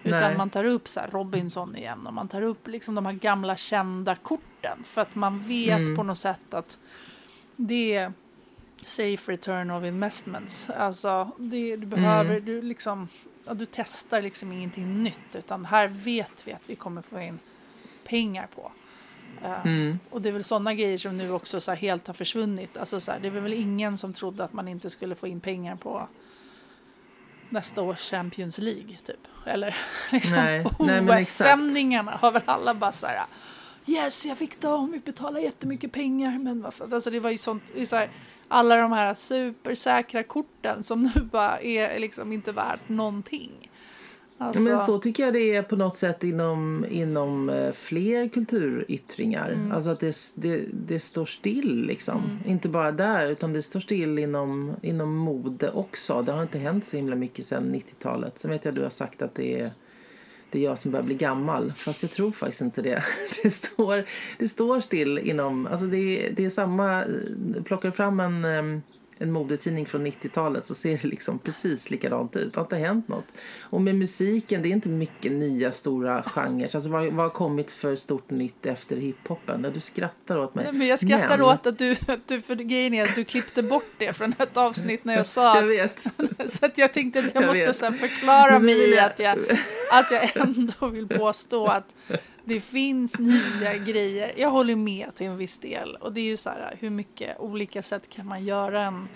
Utan 0.02 0.20
Nej. 0.20 0.36
man 0.36 0.50
tar 0.50 0.64
upp 0.64 0.88
så 0.88 1.00
Robinson 1.10 1.76
igen 1.76 2.06
och 2.06 2.14
man 2.14 2.28
tar 2.28 2.42
upp 2.42 2.68
liksom 2.68 2.94
de 2.94 3.06
här 3.06 3.12
gamla 3.12 3.56
kända 3.56 4.16
korten 4.16 4.78
för 4.84 5.00
att 5.00 5.14
man 5.14 5.38
vet 5.38 5.78
mm. 5.78 5.96
på 5.96 6.02
något 6.02 6.18
sätt 6.18 6.54
att 6.54 6.78
det 7.56 7.94
är 7.94 8.12
safe 8.82 9.32
return 9.32 9.70
of 9.70 9.84
investments. 9.84 10.70
Alltså 10.70 11.30
det, 11.38 11.76
du 11.76 11.86
behöver, 11.86 12.30
mm. 12.30 12.44
du 12.44 12.62
liksom, 12.62 13.08
ja, 13.46 13.54
du 13.54 13.66
testar 13.66 14.22
liksom 14.22 14.52
ingenting 14.52 15.02
nytt 15.02 15.34
utan 15.34 15.64
här 15.64 15.88
vet 15.88 16.46
vi 16.46 16.52
att 16.52 16.70
vi 16.70 16.76
kommer 16.76 17.02
få 17.02 17.20
in 17.20 17.38
pengar 18.04 18.48
på. 18.54 18.72
Mm. 19.64 19.98
Och 20.10 20.22
det 20.22 20.28
är 20.28 20.32
väl 20.32 20.44
sådana 20.44 20.74
grejer 20.74 20.98
som 20.98 21.16
nu 21.16 21.32
också 21.32 21.60
så 21.60 21.72
helt 21.72 22.06
har 22.06 22.14
försvunnit. 22.14 22.76
Alltså 22.76 23.00
så 23.00 23.12
här, 23.12 23.20
det 23.20 23.28
är 23.28 23.32
väl 23.32 23.52
ingen 23.52 23.98
som 23.98 24.12
trodde 24.12 24.44
att 24.44 24.52
man 24.52 24.68
inte 24.68 24.90
skulle 24.90 25.14
få 25.14 25.26
in 25.26 25.40
pengar 25.40 25.76
på 25.76 26.08
nästa 27.48 27.82
års 27.82 28.10
Champions 28.10 28.58
League 28.58 28.96
typ. 29.04 29.26
Eller 29.46 29.76
liksom 30.12 30.64
OS-sändningarna 30.78 32.12
har 32.12 32.32
väl 32.32 32.42
alla 32.46 32.74
bara 32.74 32.92
så 32.92 33.06
här 33.06 33.24
Yes, 33.86 34.26
jag 34.26 34.38
fick 34.38 34.60
dem, 34.60 34.92
vi 34.92 34.98
betalar 34.98 35.40
jättemycket 35.40 35.92
pengar. 35.92 36.38
Men 36.38 36.62
varför? 36.62 36.94
Alltså 36.94 37.10
det 37.10 37.20
var 37.20 37.30
ju 37.30 37.38
sånt, 37.38 37.62
så 37.88 37.96
här, 37.96 38.08
alla 38.48 38.76
de 38.76 38.92
här 38.92 39.14
supersäkra 39.14 40.22
korten 40.22 40.82
som 40.82 41.02
nu 41.02 41.20
bara 41.20 41.60
är 41.60 41.98
liksom 41.98 42.32
inte 42.32 42.52
värt 42.52 42.88
någonting. 42.88 43.69
Alltså... 44.42 44.62
Men 44.62 44.78
så 44.78 44.98
tycker 44.98 45.22
jag 45.22 45.32
det 45.32 45.56
är 45.56 45.62
på 45.62 45.76
något 45.76 45.96
sätt 45.96 46.24
inom, 46.24 46.86
inom 46.90 47.50
eh, 47.50 47.72
fler 47.72 48.28
kulturyttringar. 48.28 49.50
Mm. 49.50 49.72
Alltså 49.72 49.90
att 49.90 50.00
det, 50.00 50.16
det, 50.34 50.64
det 50.72 50.98
står 50.98 51.24
still 51.24 51.86
liksom. 51.86 52.16
Mm. 52.16 52.38
Inte 52.46 52.68
bara 52.68 52.92
där 52.92 53.26
utan 53.26 53.52
det 53.52 53.62
står 53.62 53.80
still 53.80 54.18
inom, 54.18 54.76
inom 54.82 55.16
mode 55.16 55.70
också. 55.70 56.22
Det 56.22 56.32
har 56.32 56.42
inte 56.42 56.58
hänt 56.58 56.84
så 56.84 56.96
himla 56.96 57.16
mycket 57.16 57.46
sedan 57.46 57.74
90-talet. 57.74 58.38
Sen 58.38 58.50
vet 58.50 58.64
jag 58.64 58.72
att 58.72 58.76
du 58.76 58.82
har 58.82 58.90
sagt 58.90 59.22
att 59.22 59.34
det 59.34 59.60
är 59.60 59.72
det 60.50 60.58
är 60.58 60.62
jag 60.62 60.78
som 60.78 60.92
börjar 60.92 61.04
bli 61.04 61.14
gammal. 61.14 61.72
Fast 61.76 62.02
jag 62.02 62.12
tror 62.12 62.32
faktiskt 62.32 62.62
inte 62.62 62.82
det. 62.82 63.02
Det 63.42 63.50
står, 63.50 64.04
det 64.38 64.48
står 64.48 64.80
still 64.80 65.18
inom... 65.18 65.66
Alltså 65.66 65.86
det, 65.86 66.30
det 66.36 66.44
är 66.44 66.50
samma... 66.50 67.04
Plockar 67.64 67.90
fram 67.90 68.20
en 68.20 68.82
en 69.22 69.32
modetidning 69.32 69.86
från 69.86 70.06
90-talet 70.06 70.66
så 70.66 70.74
ser 70.74 70.98
det 71.02 71.08
liksom 71.08 71.38
precis 71.38 71.90
likadant 71.90 72.36
ut. 72.36 72.52
Det 72.52 72.60
har 72.60 72.64
inte 72.64 72.76
hänt 72.76 73.08
något. 73.08 73.24
Och 73.60 73.82
med 73.82 73.94
musiken, 73.94 74.62
det 74.62 74.68
är 74.68 74.70
inte 74.70 74.88
mycket 74.88 75.32
nya 75.32 75.72
stora 75.72 76.22
genrer. 76.22 76.70
Alltså 76.74 76.90
vad, 76.90 77.04
vad 77.04 77.24
har 77.24 77.30
kommit 77.30 77.70
för 77.70 77.96
stort 77.96 78.30
nytt 78.30 78.66
efter 78.66 78.96
hiphopen? 78.96 79.66
Du 79.74 79.80
skrattar 79.80 80.38
åt 80.38 80.54
mig. 80.54 80.64
Nej, 80.64 80.72
men 80.72 80.86
jag 80.86 80.98
skrattar 80.98 81.38
men... 81.38 81.46
åt 81.46 81.66
att 81.66 81.78
du, 81.78 81.96
att 82.06 82.28
du, 82.28 82.42
för 82.42 82.54
grejen 82.54 82.94
är 82.94 83.04
att 83.04 83.14
du 83.14 83.24
klippte 83.24 83.62
bort 83.62 83.92
det 83.98 84.12
från 84.12 84.34
ett 84.38 84.56
avsnitt 84.56 85.04
när 85.04 85.14
jag 85.16 85.26
sa 85.26 85.52
att, 85.52 85.60
Jag 85.60 85.66
vet. 85.66 86.00
så 86.46 86.66
att 86.66 86.78
jag 86.78 86.92
tänkte 86.92 87.18
att 87.18 87.34
jag, 87.34 87.42
jag 87.42 87.48
måste 87.48 87.74
så 87.74 87.92
förklara 87.92 88.58
mig 88.58 88.90
i 88.90 88.98
att 88.98 89.18
jag, 89.18 89.38
att 89.92 90.10
jag 90.10 90.36
ändå 90.36 90.88
vill 90.88 91.08
påstå 91.08 91.66
att 91.66 91.94
det 92.44 92.60
finns 92.60 93.18
nya 93.18 93.76
grejer. 93.76 94.32
Jag 94.36 94.50
håller 94.50 94.76
med 94.76 95.14
till 95.14 95.26
en 95.26 95.36
viss 95.36 95.58
del. 95.58 95.96
Och 95.96 96.12
det 96.12 96.20
är 96.20 96.24
ju 96.24 96.36
så 96.36 96.50
här, 96.50 96.76
hur 96.80 96.90
mycket 96.90 97.40
olika 97.40 97.82
sätt 97.82 98.08
kan 98.08 98.26
man 98.26 98.44
göra 98.44 98.82
en 98.82 99.08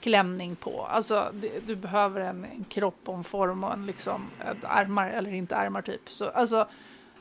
klänning 0.00 0.56
på? 0.56 0.86
Alltså, 0.86 1.30
det, 1.32 1.66
du 1.66 1.76
behöver 1.76 2.20
en, 2.20 2.44
en 2.44 2.64
kropp 2.64 3.00
och 3.04 3.14
en 3.14 3.24
form 3.24 3.64
och 3.64 3.72
en 3.72 3.86
liksom, 3.86 4.22
armar, 4.62 5.10
eller 5.10 5.34
inte 5.34 5.56
armar 5.56 5.82
typ. 5.82 6.10
Så, 6.10 6.28
alltså, 6.28 6.68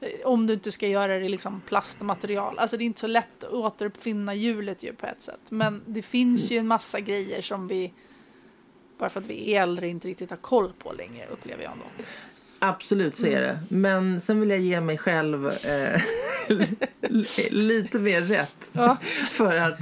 eh, 0.01 0.09
om 0.25 0.47
du 0.47 0.53
inte 0.53 0.71
ska 0.71 0.87
göra 0.87 1.19
det 1.19 1.25
i 1.25 1.29
liksom 1.29 1.61
plastmaterial. 1.61 2.59
Alltså 2.59 2.77
det 2.77 2.83
är 2.83 2.85
inte 2.85 3.01
så 3.01 3.07
lätt 3.07 3.43
att 3.43 3.53
återuppfinna 3.53 4.33
hjulet 4.33 4.83
ju 4.83 4.93
på 4.93 5.05
ett 5.05 5.21
sätt. 5.21 5.51
Men 5.51 5.81
det 5.85 6.01
finns 6.01 6.51
ju 6.51 6.57
en 6.57 6.67
massa 6.67 6.99
grejer 6.99 7.41
som 7.41 7.67
vi 7.67 7.93
bara 8.97 9.09
för 9.09 9.19
att 9.19 9.25
vi 9.25 9.53
är 9.53 9.61
äldre 9.61 9.87
inte 9.87 10.07
riktigt 10.07 10.29
har 10.29 10.37
koll 10.37 10.73
på 10.73 10.91
längre 10.91 11.27
upplever 11.27 11.63
jag 11.63 11.71
ändå. 11.71 11.85
Absolut 12.59 13.15
så 13.15 13.27
är 13.27 13.41
det. 13.41 13.59
Men 13.69 14.19
sen 14.19 14.39
vill 14.39 14.49
jag 14.49 14.59
ge 14.59 14.81
mig 14.81 14.97
själv 14.97 15.47
eh, 15.47 16.01
lite 17.49 17.99
mer 17.99 18.21
rätt. 18.21 18.71
Ja. 18.71 18.97
För 19.31 19.57
att 19.57 19.79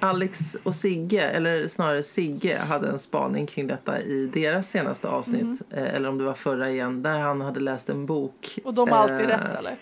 Alex 0.00 0.56
och 0.62 0.74
Sigge, 0.74 1.22
eller 1.22 1.66
snarare 1.66 2.02
Sigge, 2.02 2.58
hade 2.58 2.88
en 2.88 2.98
spaning 2.98 3.46
kring 3.46 3.66
detta 3.66 4.00
i 4.00 4.26
deras 4.26 4.70
senaste 4.70 5.08
avsnitt. 5.08 5.62
Eh, 5.70 5.94
eller 5.94 6.08
om 6.08 6.18
det 6.18 6.24
var 6.24 6.34
förra 6.34 6.70
igen, 6.70 7.02
där 7.02 7.18
han 7.18 7.40
hade 7.40 7.60
läst 7.60 7.88
en 7.88 8.06
bok. 8.06 8.58
Och 8.64 8.74
de 8.74 8.88
har 8.88 8.98
alltid 8.98 9.20
eh, 9.20 9.28
rätt 9.28 9.58
eller? 9.58 9.76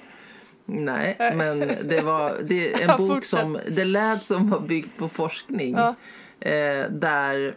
Nej, 0.66 1.16
men 1.18 1.58
det 1.84 2.00
var 2.00 2.32
det 2.42 2.82
en 2.82 3.06
bok 3.08 3.24
som 3.24 3.58
det 3.68 3.84
lät 3.84 4.24
som 4.24 4.50
var 4.50 4.60
byggt 4.60 4.98
på 4.98 5.08
forskning. 5.08 5.74
Ja. 5.74 5.94
Eh, 6.48 6.90
där 6.90 7.56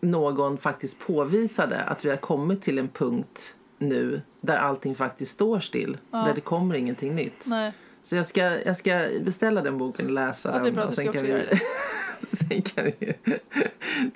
någon 0.00 0.58
faktiskt 0.58 0.98
påvisade 0.98 1.80
att 1.80 2.04
vi 2.04 2.10
har 2.10 2.16
kommit 2.16 2.62
till 2.62 2.78
en 2.78 2.88
punkt 2.88 3.54
nu 3.88 4.22
där 4.40 4.56
allting 4.56 4.94
faktiskt 4.94 5.32
står 5.32 5.60
still. 5.60 5.96
Där 6.10 6.32
det 6.34 6.40
kommer 6.40 6.74
ingenting 6.74 7.14
nytt. 7.14 7.44
Nej. 7.46 7.72
Så 8.02 8.16
jag 8.16 8.26
ska, 8.26 8.40
jag 8.66 8.76
ska 8.76 9.08
beställa 9.20 9.62
den 9.62 9.78
boken 9.78 10.06
och 10.06 10.12
läsa 10.12 10.50
Ja, 10.58 10.70
den. 10.70 10.78
och 10.78 10.94
sen 10.94 11.12
kan 11.12 11.22
vi, 11.22 11.42
sen 12.20 12.62
kan 12.62 12.84
vi 12.84 13.14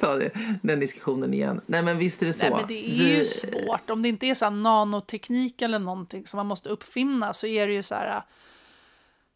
ta 0.00 0.14
det, 0.14 0.30
den 0.62 0.80
diskussionen 0.80 1.34
igen. 1.34 1.60
Nej 1.66 1.82
men 1.82 1.98
visst 1.98 2.22
är 2.22 2.26
det 2.26 2.32
så. 2.32 2.46
Nej, 2.46 2.54
men 2.58 2.66
det 2.68 2.74
är 2.90 2.98
Vi- 2.98 3.18
ju 3.18 3.24
svårt. 3.24 3.90
Om 3.90 4.02
det 4.02 4.08
inte 4.08 4.26
är 4.26 4.34
så 4.34 4.50
nanoteknik 4.50 5.62
eller 5.62 5.78
någonting 5.78 6.26
som 6.26 6.36
man 6.36 6.46
måste 6.46 6.68
uppfinna 6.68 7.34
så 7.34 7.46
är 7.46 7.66
det 7.66 7.72
ju 7.72 7.82
så 7.82 7.94
här... 7.94 8.22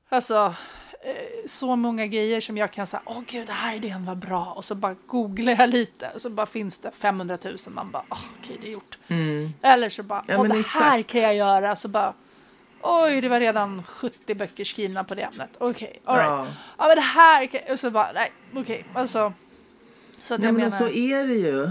Alltså, 0.08 0.34
eh, 0.34 0.52
så 1.46 1.76
många 1.76 2.06
grejer 2.06 2.40
som 2.40 2.56
jag 2.56 2.70
kan 2.70 2.86
säga, 2.86 3.02
åh 3.04 3.20
gud, 3.26 3.46
det 3.46 3.52
här 3.52 3.74
idén 3.76 4.04
var 4.04 4.14
bra. 4.14 4.52
Och 4.56 4.64
så 4.64 4.74
bara 4.74 4.96
googlar 5.06 5.56
jag 5.58 5.70
lite 5.70 6.10
och 6.14 6.22
så 6.22 6.30
bara 6.30 6.46
finns 6.46 6.78
det 6.78 6.90
500 6.90 7.38
000. 7.44 7.56
Man 7.68 7.90
bara, 7.90 8.02
åh, 8.10 8.18
okej, 8.40 8.58
det 8.60 8.66
är 8.68 8.72
gjort. 8.72 8.98
Eller 9.62 9.90
så 9.90 10.02
bara, 10.02 10.24
Ja, 10.28 10.38
åh, 10.38 10.44
det 10.48 10.54
här 10.54 10.60
exakt. 10.60 11.06
kan 11.06 11.20
jag 11.20 11.34
göra. 11.34 11.76
Så 11.76 11.88
bara, 11.88 12.14
oj, 12.82 13.20
det 13.20 13.28
var 13.28 13.40
redan 13.40 13.82
70 13.82 14.34
böcker 14.34 14.64
skrivna 14.64 15.04
på 15.04 15.14
det 15.14 15.22
ämnet. 15.22 15.50
Okej, 15.58 16.00
all 16.04 16.16
right. 16.16 16.30
Ja. 16.30 16.46
Ja, 16.78 16.86
men 16.86 16.96
det 16.96 17.00
här 17.02 17.46
kan... 17.46 17.60
Och 17.72 17.80
så 17.80 17.90
bara, 17.90 18.12
nej, 18.12 18.32
okej, 18.56 18.84
alltså. 18.94 19.32
Så 20.20 20.34
att 20.34 20.40
Nej, 20.40 20.48
jag 20.48 20.52
men 20.54 20.64
menar, 20.64 20.76
så 20.78 20.88
är 20.88 21.26
det 21.26 21.34
ju. 21.34 21.62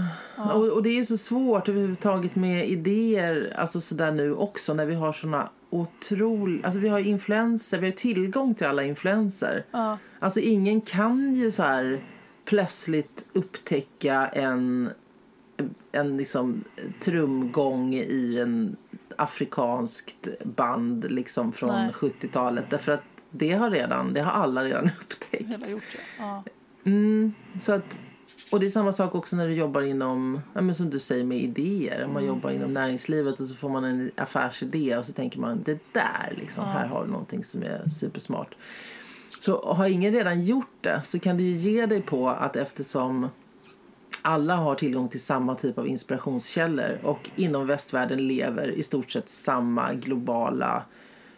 Och, 0.52 0.68
och 0.68 0.82
det 0.82 0.98
är 0.98 1.04
så 1.04 1.16
svårt 1.18 1.68
överhuvudtaget 1.68 2.36
med 2.36 2.68
idéer, 2.68 3.54
alltså 3.58 3.80
sådär 3.80 4.10
nu 4.10 4.34
också 4.34 4.74
när 4.74 4.86
vi 4.86 4.94
har 4.94 5.12
såna 5.12 5.48
otroliga, 5.72 6.66
alltså 6.66 6.80
vi 6.80 6.88
har 6.88 6.98
influenser, 6.98 7.78
vi 7.78 7.86
har 7.86 7.92
tillgång 7.92 8.54
till 8.54 8.66
alla 8.66 8.84
influenser. 8.84 9.64
Ja. 9.70 9.98
Alltså 10.18 10.40
ingen 10.40 10.80
kan 10.80 11.34
ju 11.34 11.50
så 11.50 11.62
här 11.62 12.00
plötsligt 12.44 13.28
upptäcka 13.32 14.26
en, 14.26 14.90
en 15.92 16.16
liksom 16.16 16.64
trumgång 17.00 17.94
i 17.94 18.38
en 18.40 18.76
afrikanskt 19.16 20.28
band 20.44 21.12
liksom 21.12 21.52
från 21.52 21.70
Nej. 21.70 21.92
70-talet 21.92 22.64
därför 22.70 22.92
att 22.92 23.02
det 23.30 23.52
har 23.52 23.70
redan, 23.70 24.14
det 24.14 24.20
har 24.20 24.32
alla 24.32 24.64
redan 24.64 24.90
upptäckt. 25.00 25.70
gjort. 25.70 25.96
Ja. 26.18 26.44
Mm, 26.84 27.34
så 27.60 27.72
att, 27.72 28.00
och 28.52 28.60
det 28.60 28.66
är 28.66 28.70
samma 28.70 28.92
sak 28.92 29.14
också 29.14 29.36
när 29.36 29.48
du 29.48 29.54
jobbar 29.54 29.82
inom, 29.82 30.40
ja, 30.54 30.60
men 30.60 30.74
som 30.74 30.90
du 30.90 30.98
säger 30.98 31.24
med 31.24 31.38
idéer. 31.38 32.04
Om 32.04 32.12
man 32.12 32.26
jobbar 32.26 32.50
inom 32.50 32.74
näringslivet 32.74 33.40
och 33.40 33.46
så 33.46 33.54
får 33.54 33.68
man 33.68 33.84
en 33.84 34.10
affärsidé 34.16 34.96
och 34.96 35.06
så 35.06 35.12
tänker 35.12 35.40
man 35.40 35.62
det 35.62 35.78
där 35.92 36.34
liksom, 36.36 36.64
här 36.64 36.86
har 36.86 37.04
du 37.04 37.10
någonting 37.10 37.44
som 37.44 37.62
är 37.62 37.88
supersmart. 37.88 38.54
Så 39.38 39.62
har 39.62 39.86
ingen 39.86 40.12
redan 40.12 40.42
gjort 40.42 40.76
det 40.80 41.00
så 41.04 41.18
kan 41.18 41.36
du 41.36 41.44
ju 41.44 41.52
ge 41.52 41.86
dig 41.86 42.02
på 42.02 42.28
att 42.28 42.56
eftersom 42.56 43.28
alla 44.22 44.56
har 44.56 44.74
tillgång 44.74 45.08
till 45.08 45.22
samma 45.22 45.54
typ 45.54 45.78
av 45.78 45.88
inspirationskällor 45.88 46.98
och 47.02 47.30
inom 47.36 47.66
västvärlden 47.66 48.28
lever 48.28 48.68
i 48.68 48.82
stort 48.82 49.10
sett 49.10 49.28
samma 49.28 49.94
globala 49.94 50.82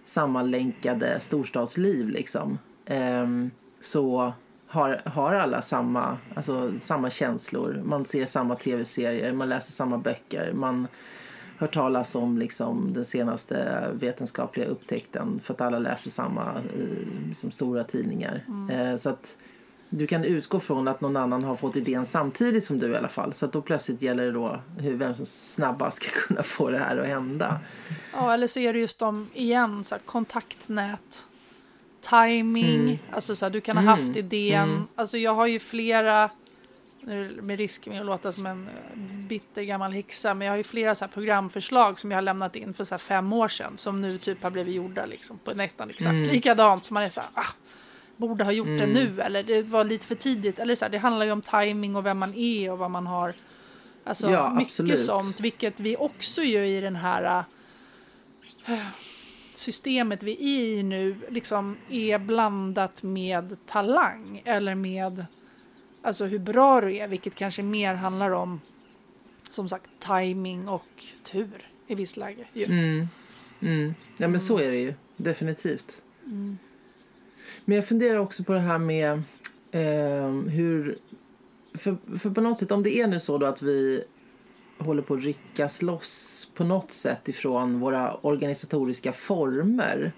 sammanlänkade 0.05 1.21
storstadsliv 1.21 2.09
liksom. 2.09 2.59
Ehm, 2.87 3.51
så 3.81 4.33
har, 4.75 5.01
har 5.05 5.35
alla 5.35 5.63
samma, 5.63 6.19
alltså, 6.35 6.73
samma 6.79 7.11
känslor. 7.11 7.83
Man 7.85 8.05
ser 8.05 8.27
samma 8.27 8.57
tv-serier, 8.57 9.33
man 9.33 9.49
läser 9.49 9.73
samma 9.73 9.99
böcker. 9.99 10.53
Man 10.53 10.89
hör 11.59 11.67
talas 11.67 12.15
om 12.15 12.39
liksom, 12.39 12.93
den 12.93 13.05
senaste 13.05 13.89
vetenskapliga 13.93 14.67
upptäckten 14.67 15.41
för 15.41 15.55
att 15.55 15.61
alla 15.61 15.79
läser 15.79 16.11
samma 16.11 16.43
eh, 16.43 17.33
som 17.35 17.51
stora 17.51 17.85
tidningar. 17.85 18.45
Eh, 18.71 18.97
så 18.97 19.11
att 19.11 19.39
du 19.89 20.07
kan 20.07 20.25
utgå 20.25 20.61
från 20.61 20.89
att 20.89 21.01
någon 21.01 21.17
annan 21.17 21.45
har 21.45 21.55
fått 21.55 21.77
idén 21.77 22.07
samtidigt 22.07 22.65
som 22.65 22.79
du 22.79 22.93
i 22.93 22.97
alla 22.97 23.09
fall. 23.09 23.33
Så 23.33 23.47
att 23.47 23.53
då 23.53 23.63
plötsligt 23.63 24.03
gäller 24.03 24.25
det 24.25 24.33
då 24.33 24.61
hur, 24.79 24.97
vem 24.97 25.15
som 25.15 25.27
snabbast 25.27 25.97
ska 26.03 26.21
kunna 26.27 26.43
få 26.43 26.71
det 26.71 26.79
här 26.79 26.97
att 26.97 27.07
hända. 27.07 27.61
Ja, 28.13 28.35
eller 28.35 28.47
så 28.47 28.61
är 28.61 28.73
det 28.73 28.79
just 28.79 28.99
de, 28.99 29.29
igen, 29.35 29.85
så 29.85 29.97
kontaktnät, 30.05 31.27
timing, 32.11 32.81
Mm. 32.81 32.99
alltså 33.13 33.37
så 33.37 33.45
här, 33.45 33.51
du 33.51 33.61
kan 33.61 33.77
ha 33.77 33.85
haft 33.85 34.17
idén. 34.17 34.89
Alltså 34.95 35.19
jag 35.19 35.35
har 35.35 35.47
ju 35.47 35.59
flera, 35.61 36.31
med 37.43 37.59
risk 37.59 37.87
med 37.87 38.01
att 38.01 38.07
låta 38.07 38.33
som 38.33 38.47
en 38.47 38.69
eh, 38.69 38.99
bitter 39.29 39.63
gammal 39.63 39.93
häxa, 39.93 40.35
men 40.35 40.47
jag 40.47 40.53
har 40.53 40.57
ju 40.57 40.65
flera 40.65 40.95
så 40.95 41.05
här 41.05 41.13
programförslag 41.13 41.99
som 41.99 42.11
jag 42.11 42.17
har 42.17 42.23
lämnat 42.23 42.57
in 42.57 42.75
för 42.75 42.85
så 42.85 42.95
här 42.95 42.99
fem 42.99 43.33
år 43.33 43.49
sedan, 43.49 43.73
som 43.79 44.01
nu 44.01 44.19
typ 44.19 44.43
har 44.43 44.51
blivit 44.51 44.75
gjorda 44.75 45.07
liksom, 45.07 45.39
på 45.39 45.55
nästan 45.55 45.91
exakt 45.91 46.11
Mm. 46.11 46.29
likadant. 46.31 46.85
som 46.85 46.95
man 46.95 47.03
är 47.03 47.11
så 47.11 47.21
här, 47.21 47.31
ah, 47.35 47.47
borde 48.17 48.45
ha 48.45 48.53
gjort 48.53 48.67
det 48.79 48.87
nu, 48.87 49.21
eller 49.21 49.43
det 49.43 49.63
var 49.63 49.85
lite 49.85 50.07
för 50.07 50.15
tidigt. 50.15 50.59
Eller 50.59 50.75
så 50.75 50.85
här, 50.85 50.93
det 50.93 50.99
handlar 50.99 51.27
ju 51.27 51.33
om 51.33 51.43
timing 51.43 51.97
och 51.97 52.07
vem 52.07 52.19
man 52.19 52.35
är 52.35 52.73
och 52.73 52.79
vad 52.79 52.91
man 52.91 53.07
har. 53.07 53.35
Alltså 54.05 54.31
Ja, 54.31 54.55
mycket 54.55 54.71
absolut. 54.73 55.01
sånt, 55.01 55.41
vilket 55.41 55.81
vi 55.81 55.97
också 55.97 56.43
gör 56.43 56.63
i 56.63 56.81
den 56.81 56.97
här 56.97 57.45
äh, 58.67 58.77
systemet 59.57 60.23
vi 60.23 60.33
är 60.33 60.79
i 60.79 60.83
nu 60.83 61.17
liksom 61.29 61.77
är 61.91 62.19
blandat 62.19 63.03
med 63.03 63.57
talang 63.67 64.43
eller 64.45 64.75
med 64.75 65.27
alltså 66.03 66.25
hur 66.25 66.39
bra 66.39 66.81
du 66.81 66.97
är, 66.97 67.09
vilket 67.09 67.35
kanske 67.35 67.63
mer 67.63 67.95
handlar 67.95 68.31
om 68.31 68.61
som 69.51 69.69
sagt 69.69 69.91
timing 69.99 70.69
och 70.69 71.05
tur 71.23 71.69
i 71.87 71.95
viss 71.95 72.17
läge. 72.17 72.47
Mm. 72.55 73.09
Mm. 73.61 73.95
Ja 74.17 74.29
men 74.29 74.41
så 74.41 74.59
är 74.59 74.71
det 74.71 74.79
ju. 74.79 74.95
Definitivt. 75.17 76.03
Men 77.65 77.77
jag 77.77 77.89
funderar 77.89 78.19
också 78.19 78.45
på 78.45 78.53
det 78.53 78.61
här 78.61 78.79
med 78.79 79.13
eh, 79.71 80.31
hur... 80.51 80.99
För, 81.75 82.19
för 82.19 82.31
på 82.31 82.41
något 82.41 82.59
sätt, 82.59 82.73
om 82.73 82.83
det 82.83 82.97
är 82.97 83.07
nu 83.07 83.21
så 83.21 83.45
att 83.45 83.63
vi 83.63 84.05
håller 84.79 85.03
på 85.03 85.15
att 85.15 85.21
ryckas 85.21 85.83
loss 85.83 86.51
på 86.55 86.65
något 86.65 86.93
sätt 86.93 87.29
ifrån 87.29 87.81
våra 87.81 88.15
organisatoriska 88.15 89.13
former. 89.13 90.13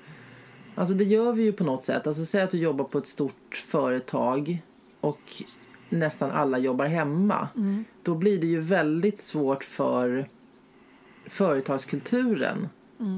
Alltså 0.75 0.95
det 0.95 1.05
gör 1.05 1.33
vi 1.33 1.43
ju 1.43 1.53
på 1.53 1.65
något 1.65 1.83
sätt. 1.83 2.07
Alltså 2.07 2.27
säg 2.27 2.43
att 2.43 2.51
du 2.51 2.59
jobbar 2.59 2.85
på 2.85 2.99
ett 2.99 3.07
stort 3.07 3.63
företag 3.67 4.63
och 5.01 5.43
nästan 5.89 6.31
alla 6.31 6.59
jobbar 6.59 6.87
hemma. 6.87 7.49
Då 8.03 8.15
blir 8.15 8.41
det 8.41 8.47
ju 8.47 8.61
väldigt 8.61 9.19
svårt 9.19 9.65
för 9.65 10.29
företagskulturen 11.27 12.69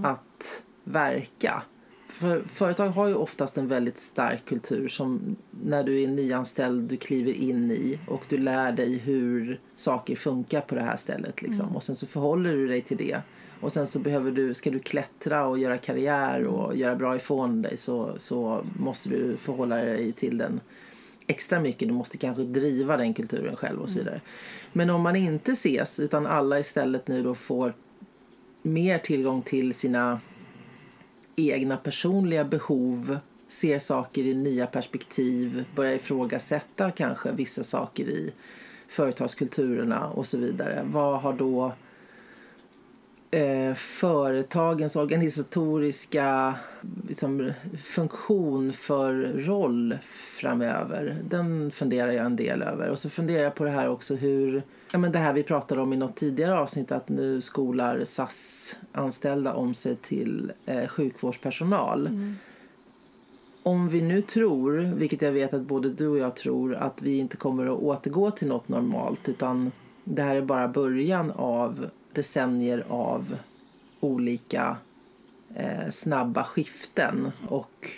att 0.05 0.65
verka. 0.85 1.63
För 2.09 2.43
företag 2.43 2.89
har 2.89 3.09
ju 3.09 3.15
oftast 3.15 3.59
en 3.59 3.69
väldigt 3.69 3.99
stark 3.99 4.45
kultur 4.45 4.89
som 4.89 5.37
när 5.65 5.85
du 5.85 6.03
är 6.03 6.09
nyanställd 6.09 6.89
du 6.89 6.97
kliver 6.97 7.33
in 7.33 7.71
i 7.71 7.99
och 8.07 8.25
du 8.29 8.39
lär 8.39 8.73
dig 8.73 8.97
hur 8.97 9.61
saker 9.75 10.17
funkar 10.17 10.61
på 10.61 10.75
det 10.75 10.81
här 10.81 10.97
stället 10.97 11.43
liksom. 11.43 11.77
och 11.77 11.83
sen 11.83 11.97
så 11.97 12.07
förhåller 12.07 12.53
du 12.53 12.69
dig 12.69 12.83
till 12.83 12.97
det. 12.97 13.21
Och 13.61 13.73
sen 13.73 13.87
så 13.87 13.99
behöver 13.99 14.31
du, 14.31 14.55
ska 14.55 14.71
du 14.71 14.79
klättra 14.79 15.47
och 15.47 15.59
göra 15.59 15.79
karriär 15.79 16.45
och 16.45 16.77
göra 16.77 16.97
bra 16.97 17.17
ifrån 17.17 17.63
dig 17.63 17.77
så, 17.77 18.15
så 18.19 18.65
måste 18.79 19.09
du 19.09 19.37
förhålla 19.37 19.77
dig 19.77 20.13
till 20.13 20.39
den 20.39 20.61
extra 21.27 21.61
mycket. 21.61 21.89
Du 21.89 21.95
måste 21.95 22.19
kanske 22.19 22.43
driva 22.43 22.97
den 22.97 23.15
kulturen 23.15 23.57
själv 23.57 23.81
och 23.81 23.89
så 23.89 23.99
vidare. 23.99 24.21
Men 24.73 24.91
om 24.91 25.03
man 25.03 25.17
inte 25.17 25.53
ses 25.53 26.01
utan 26.01 26.27
alla 26.27 26.59
istället 26.59 27.09
nu 27.09 27.23
då 27.23 27.35
får 27.35 27.75
mer 28.63 28.99
tillgång 28.99 29.43
till 29.43 29.75
sina 29.75 30.21
egna 31.39 31.77
personliga 31.77 32.45
behov, 32.45 33.19
ser 33.49 33.79
saker 33.79 34.23
i 34.23 34.35
nya 34.35 34.67
perspektiv, 34.67 35.65
börjar 35.75 35.93
ifrågasätta 35.93 36.91
kanske 36.91 37.33
vissa 37.33 37.63
saker 37.63 38.05
i 38.05 38.33
företagskulturerna 38.89 40.09
och 40.09 40.27
så 40.27 40.39
vidare. 40.39 40.83
Vad 40.85 41.21
har 41.21 41.33
då 41.33 41.73
eh, 43.31 43.75
företagens 43.75 44.97
organisatoriska 44.97 46.55
liksom, 47.09 47.53
funktion 47.83 48.73
för 48.73 49.13
roll 49.37 49.99
framöver. 50.41 51.17
Den 51.29 51.71
funderar 51.71 52.13
jag 52.13 52.27
en 52.27 52.37
del 52.37 52.63
över. 52.63 52.91
Och 52.91 52.99
så 52.99 53.11
funderar 53.11 53.43
jag 53.43 53.55
på 53.55 53.65
det 53.65 53.71
här 53.71 53.89
också 53.89 54.15
hur, 54.15 54.63
ja 54.93 54.99
men 54.99 55.13
det 55.13 55.19
här 55.19 55.33
vi 55.33 55.43
pratade 55.43 55.81
om 55.81 55.93
i 55.93 55.97
något 55.97 56.17
tidigare 56.17 56.59
avsnitt 56.59 56.93
att 56.93 57.09
nu 57.09 57.41
skolar 57.41 58.05
SAS 58.05 58.77
anställda 58.93 59.55
om 59.55 59.75
sig 59.75 59.97
till 59.97 60.53
eh, 60.67 60.87
sjukvårdspersonal. 60.87 62.11
Om 63.63 63.89
vi 63.89 64.03
nu 64.03 64.23
tror, 64.23 64.73
vilket 64.97 65.23
jag 65.23 65.33
vet 65.33 65.55
att 65.55 65.63
både 65.63 65.89
du 65.89 66.09
och 66.09 66.19
jag 66.19 66.37
tror, 66.37 66.75
att 66.75 67.03
vi 67.03 67.19
inte 67.19 67.37
kommer 67.37 67.67
att 67.67 67.79
återgå 67.79 68.31
till 68.31 68.49
något 68.49 68.69
normalt 68.69 69.29
utan 69.29 69.73
det 70.05 70.23
här 70.23 70.37
är 70.37 70.43
bara 70.43 70.69
början 70.69 71.31
av 71.31 71.91
decennier 72.19 72.85
av 72.89 73.37
olika 74.01 74.77
eh, 75.55 75.91
snabba 75.91 76.45
skiften 76.45 77.33
och 77.49 77.91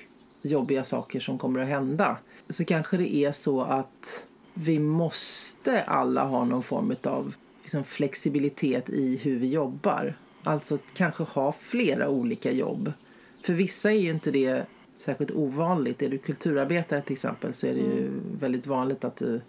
jobbiga 0.42 0.84
saker 0.84 1.20
som 1.20 1.38
kommer 1.38 1.60
att 1.60 1.68
hända. 1.68 2.16
Så 2.48 2.64
kanske 2.64 2.96
det 2.96 3.14
är 3.14 3.32
så 3.32 3.62
att 3.62 4.26
vi 4.54 4.78
måste 4.78 5.82
alla 5.82 6.24
ha 6.24 6.44
någon 6.44 6.62
form 6.62 6.94
av 7.02 7.34
liksom, 7.62 7.84
flexibilitet 7.84 8.90
i 8.90 9.16
hur 9.16 9.38
vi 9.38 9.48
jobbar. 9.48 10.14
Alltså 10.42 10.78
kanske 10.94 11.22
ha 11.22 11.52
flera 11.52 12.08
olika 12.08 12.52
jobb. 12.52 12.92
För 13.42 13.52
vissa 13.52 13.92
är 13.92 13.98
ju 13.98 14.10
inte 14.10 14.30
det 14.30 14.66
särskilt 14.98 15.30
ovanligt. 15.30 16.02
Är 16.02 16.08
du 16.08 16.18
kulturarbetare 16.18 17.02
till 17.02 17.12
exempel 17.12 17.52
så 17.52 17.66
är 17.66 17.74
det 17.74 17.80
ju 17.80 18.06
mm. 18.06 18.20
väldigt 18.40 18.66
vanligt 18.66 19.04
att 19.04 19.16
du, 19.16 19.40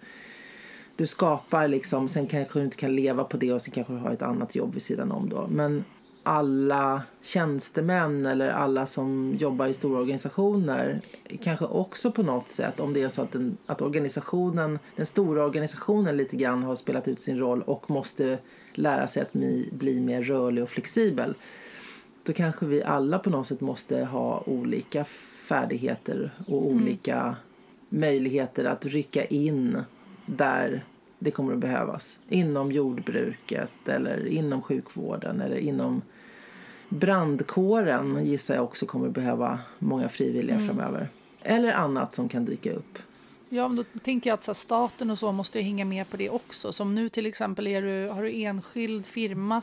du 0.95 1.07
skapar 1.07 1.67
liksom, 1.67 2.07
sen 2.07 2.27
kanske 2.27 2.59
du 2.59 2.65
inte 2.65 2.77
kan 2.77 2.95
leva 2.95 3.23
på 3.23 3.37
det 3.37 3.53
och 3.53 3.61
sen 3.61 3.73
kanske 3.73 3.93
du 3.93 3.99
har 3.99 4.11
ett 4.11 4.21
annat 4.21 4.55
jobb 4.55 4.73
vid 4.73 4.83
sidan 4.83 5.11
om 5.11 5.29
då. 5.29 5.47
Men 5.47 5.83
alla 6.23 7.01
tjänstemän 7.21 8.25
eller 8.25 8.49
alla 8.49 8.85
som 8.85 9.35
jobbar 9.39 9.67
i 9.67 9.73
stora 9.73 9.99
organisationer 9.99 11.01
kanske 11.43 11.65
också 11.65 12.11
på 12.11 12.23
något 12.23 12.49
sätt 12.49 12.79
om 12.79 12.93
det 12.93 13.01
är 13.01 13.09
så 13.09 13.21
att, 13.21 13.31
den, 13.31 13.57
att 13.65 13.81
organisationen, 13.81 14.79
den 14.95 15.05
stora 15.05 15.45
organisationen 15.45 16.17
lite 16.17 16.37
grann 16.37 16.63
har 16.63 16.75
spelat 16.75 17.07
ut 17.07 17.21
sin 17.21 17.39
roll 17.39 17.61
och 17.61 17.89
måste 17.89 18.37
lära 18.73 19.07
sig 19.07 19.21
att 19.21 19.33
bli 19.71 20.01
mer 20.01 20.23
rörlig 20.23 20.63
och 20.63 20.69
flexibel 20.69 21.35
då 22.23 22.33
kanske 22.33 22.65
vi 22.65 22.83
alla 22.83 23.19
på 23.19 23.29
något 23.29 23.47
sätt 23.47 23.61
måste 23.61 24.03
ha 24.03 24.43
olika 24.45 25.03
färdigheter 25.03 26.31
och 26.47 26.61
mm. 26.61 26.75
olika 26.75 27.21
mm. 27.21 27.35
möjligheter 27.89 28.65
att 28.65 28.85
rycka 28.85 29.25
in 29.25 29.77
där 30.37 30.83
det 31.19 31.31
kommer 31.31 31.53
att 31.53 31.59
behövas. 31.59 32.19
Inom 32.29 32.71
jordbruket 32.71 33.89
eller 33.89 34.27
inom 34.27 34.61
sjukvården 34.61 35.41
eller 35.41 35.57
inom 35.57 36.01
brandkåren 36.89 38.25
gissar 38.25 38.55
jag 38.55 38.63
också 38.63 38.85
kommer 38.85 39.07
att 39.07 39.13
behöva 39.13 39.59
många 39.79 40.09
frivilliga 40.09 40.55
mm. 40.55 40.67
framöver. 40.67 41.09
Eller 41.43 41.73
annat 41.73 42.13
som 42.13 42.29
kan 42.29 42.45
dyka 42.45 42.73
upp. 42.73 42.99
Ja, 43.49 43.67
men 43.67 43.77
då 43.77 43.99
tänker 43.99 44.29
jag 44.29 44.37
att 44.37 44.43
så 44.43 44.53
staten 44.53 45.09
och 45.09 45.19
så 45.19 45.31
måste 45.31 45.61
hänga 45.61 45.85
med 45.85 46.09
på 46.09 46.17
det 46.17 46.29
också. 46.29 46.73
Som 46.73 46.95
nu 46.95 47.09
till 47.09 47.25
exempel 47.25 47.67
är 47.67 47.81
du, 47.81 48.09
har 48.09 48.23
du 48.23 48.41
enskild 48.41 49.05
firma 49.05 49.61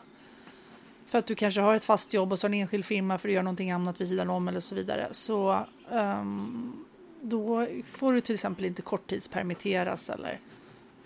för 1.06 1.18
att 1.18 1.26
du 1.26 1.34
kanske 1.34 1.60
har 1.60 1.74
ett 1.74 1.84
fast 1.84 2.14
jobb 2.14 2.32
och 2.32 2.38
så 2.38 2.46
en 2.46 2.54
enskild 2.54 2.84
firma 2.84 3.18
för 3.18 3.28
att 3.28 3.32
göra 3.32 3.42
någonting 3.42 3.70
annat 3.70 4.00
vid 4.00 4.08
sidan 4.08 4.30
om 4.30 4.48
eller 4.48 4.60
så 4.60 4.74
vidare. 4.74 5.08
Så 5.12 5.66
um, 5.90 6.84
då 7.20 7.66
får 7.90 8.12
du 8.12 8.20
till 8.20 8.34
exempel 8.34 8.64
inte 8.64 8.82
korttidspermitteras 8.82 10.10
eller 10.10 10.38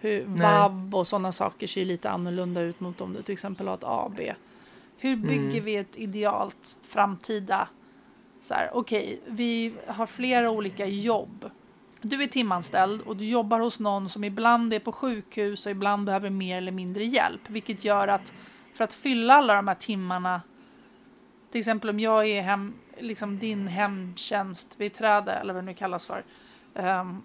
hur, 0.02 0.24
vab 0.24 0.94
och 0.94 1.08
sådana 1.08 1.32
saker 1.32 1.66
ser 1.66 1.84
lite 1.84 2.10
annorlunda 2.10 2.60
ut 2.60 2.80
mot 2.80 3.00
om 3.00 3.12
du 3.12 3.22
till 3.22 3.32
exempel 3.32 3.68
har 3.68 3.74
ett 3.74 3.84
AB. 3.84 4.20
Hur 4.98 5.16
bygger 5.16 5.50
mm. 5.50 5.64
vi 5.64 5.76
ett 5.76 5.96
idealt 5.96 6.76
framtida 6.82 7.68
så 8.42 8.54
här, 8.54 8.70
okej, 8.72 9.04
okay, 9.04 9.34
vi 9.34 9.74
har 9.86 10.06
flera 10.06 10.50
olika 10.50 10.86
jobb. 10.86 11.50
Du 12.00 12.22
är 12.22 12.26
timanställd 12.26 13.02
och 13.02 13.16
du 13.16 13.24
jobbar 13.24 13.60
hos 13.60 13.80
någon 13.80 14.08
som 14.08 14.24
ibland 14.24 14.74
är 14.74 14.78
på 14.78 14.92
sjukhus 14.92 15.66
och 15.66 15.72
ibland 15.72 16.06
behöver 16.06 16.30
mer 16.30 16.58
eller 16.58 16.72
mindre 16.72 17.04
hjälp, 17.04 17.50
vilket 17.50 17.84
gör 17.84 18.08
att 18.08 18.32
för 18.74 18.84
att 18.84 18.94
fylla 18.94 19.34
alla 19.34 19.54
de 19.54 19.68
här 19.68 19.74
timmarna. 19.74 20.42
Till 21.50 21.58
exempel 21.58 21.90
om 21.90 22.00
jag 22.00 22.26
är 22.26 22.42
hem, 22.42 22.74
liksom 22.98 23.38
din 23.38 23.66
hemtjänstbiträde 23.66 25.32
eller 25.32 25.54
vad 25.54 25.62
det 25.62 25.66
nu 25.66 25.74
kallas 25.74 26.06
för. 26.06 26.24
Um, 26.74 27.22